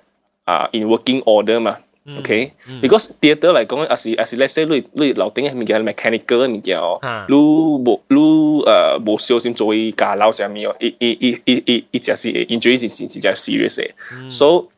[0.45, 1.77] 啊 in working order 嘛，
[2.16, 6.98] OK，because theatre 嚟講，有時有時 let's say 你你樓頂嘅物件係 mechanical 嘅物件哦，
[7.28, 13.90] 你無你誒無小心做伊架樓上面哦，伊伊伊伊伊伊只是 injury 是是比較 serious 嘅
[14.30, 14.68] ，so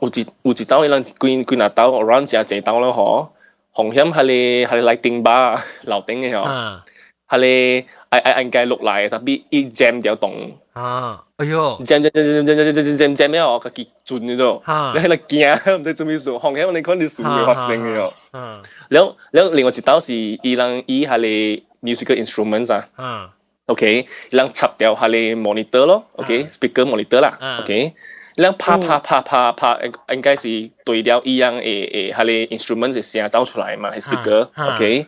[0.00, 1.14] 有一有一刀伊人幾
[1.44, 3.32] 幾若刀 around 只隻刀咯
[3.74, 6.80] 嗬，紅險係你係你 lighting bar 樓頂嘅嗬，
[7.28, 11.20] 係你哎哎，应该落来，他比一尖掉洞啊！
[11.36, 14.62] 哎呦，尖尖尖尖尖尖尖尖尖尖咩哦，佮佮准呢度，
[14.94, 18.12] 你喺度惊，唔知做咩事，放喺我哋看啲树会发生嘅哦。
[18.32, 23.28] 嗯，然后然后另外一道是伊人伊下哩 musical instruments 啊，嗯
[23.66, 27.92] ，OK，伊人插掉下哩 monitor 咯，OK，speaker monitor 啦，OK，
[28.36, 34.74] 伊人啪啪啪啪啪，应应该是对掉伊人诶诶下哩 instruments 声走出来嘛，系 speaker，OK。
[35.02, 35.06] Okay?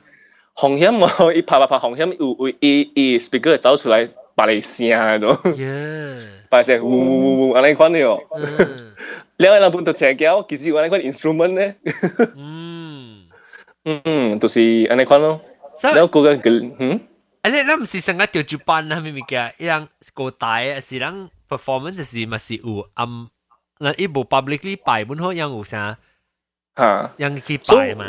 [0.60, 4.06] 风险哦，伊拍拍拍风险，有有伊伊 speaker 走出来
[4.36, 5.24] 把你声迄种，
[6.50, 8.20] 把声呜呜呜呜，安尼款的哦。
[9.38, 11.62] 另外人本都请教，其实有安尼款 instrument 呢。
[12.36, 13.28] 嗯
[13.84, 15.40] 嗯，就是安尼款咯。
[15.94, 16.94] แล้วกูก็คือหืม
[17.42, 19.34] อันนี้นั่นสิสังกัดเดียวจุบันนะไม่มีแก
[19.68, 19.82] ยัง
[20.18, 21.14] กูตายสิรัง
[21.50, 23.12] performance สิมาสิอูอัม
[23.84, 25.82] นั่นอีบุ publicly ไปบุนหัวยังอูซะ
[27.22, 27.70] ยังคีไป
[28.00, 28.08] มา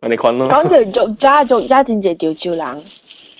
[0.00, 0.10] 嗯。
[0.10, 0.48] 你看咯。
[0.48, 2.84] 讲条族家族家真系潮潮人。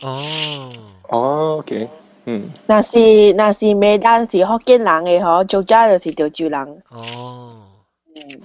[0.03, 0.73] 哦。
[1.09, 1.89] 哦，OK，
[2.27, 2.49] 嗯。
[2.67, 6.83] 那是那是咩单是福建人嘅嗬，族家就是潮潮人。
[6.91, 7.67] 哦。
[8.15, 8.41] 嗯。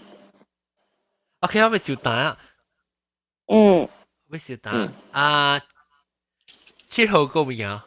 [1.41, 2.37] OK，我咪小蛋啊。
[3.47, 3.87] 嗯。
[4.29, 5.61] 咪小蛋啊，
[6.89, 7.85] 七号嗰边啊。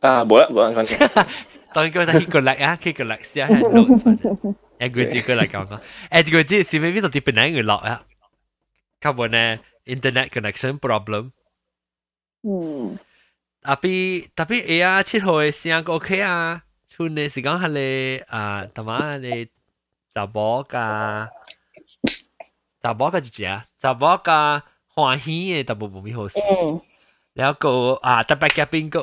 [0.00, 1.26] 啊，冇啦，冇啦，讲。
[1.74, 4.32] 当然嗰啲个力啊，佢个力写喺 notes 反正。
[4.78, 5.78] 诶，佢自己嚟讲讲，
[6.10, 8.02] 诶，佢自己是咪边度啲本来佢落啊
[9.01, 11.23] ？kawan eh internet connection problem.
[12.43, 12.97] Hmm.
[13.63, 16.59] Tapi tapi ia chit hồi siang có ok à.
[16.91, 19.45] Chun ne si gang hale à tama ne
[20.13, 20.85] ta bo ka
[22.83, 23.65] ta bo ka gì à?
[23.81, 24.61] Ta bo ka
[24.95, 26.41] hoa hi e ta bo bo mi ho si.
[27.37, 27.71] แล้วก็
[28.05, 29.01] อ่าแต่ไปแกปิ้งก็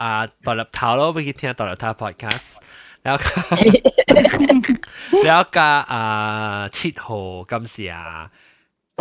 [0.00, 0.10] อ่า
[0.44, 2.46] ตอนรับเท้าแล้วไปกินที่ตอนรับเท้า podcast
[3.04, 3.32] แล้วก็
[5.24, 7.08] แล้วก็อ่าชิดโห
[7.50, 7.94] กำเสีย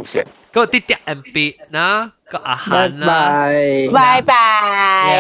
[0.06, 0.26] 谢。
[0.52, 4.32] 个滴滴 M B 呐，个阿涵呐，拜拜。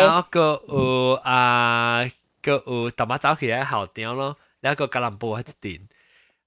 [0.01, 2.09] 然后个有啊，
[2.41, 5.87] 个有大妈早起来好点咯，然后个格兰布喺一点。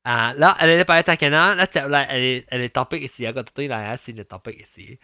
[0.03, 4.99] 啊，แล้วอะไรไปจากกันนะแล้วจะอะไรอะไรอะไร topic อีกก็ตัวนี้อะไรสิ่ง topic อีก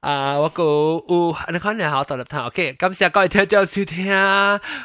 [0.00, 4.12] 啊，我个有安尼款然后到入头，OK，感谢各位听众收听。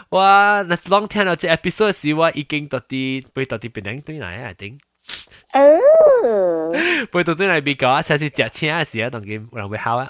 [0.10, 4.80] 我那 long 听到这 episode 时，我已经到底，背到底变成对哪样定？
[5.55, 6.73] 哦，
[7.11, 8.03] 背到啲嚟边个？
[8.03, 10.09] 上次食青嘅时候，当佢有人会考啊！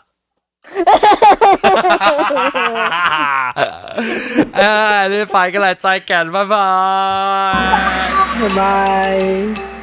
[4.53, 6.55] 啊，你快过嚟再见，拜拜，
[8.41, 9.82] 拜拜。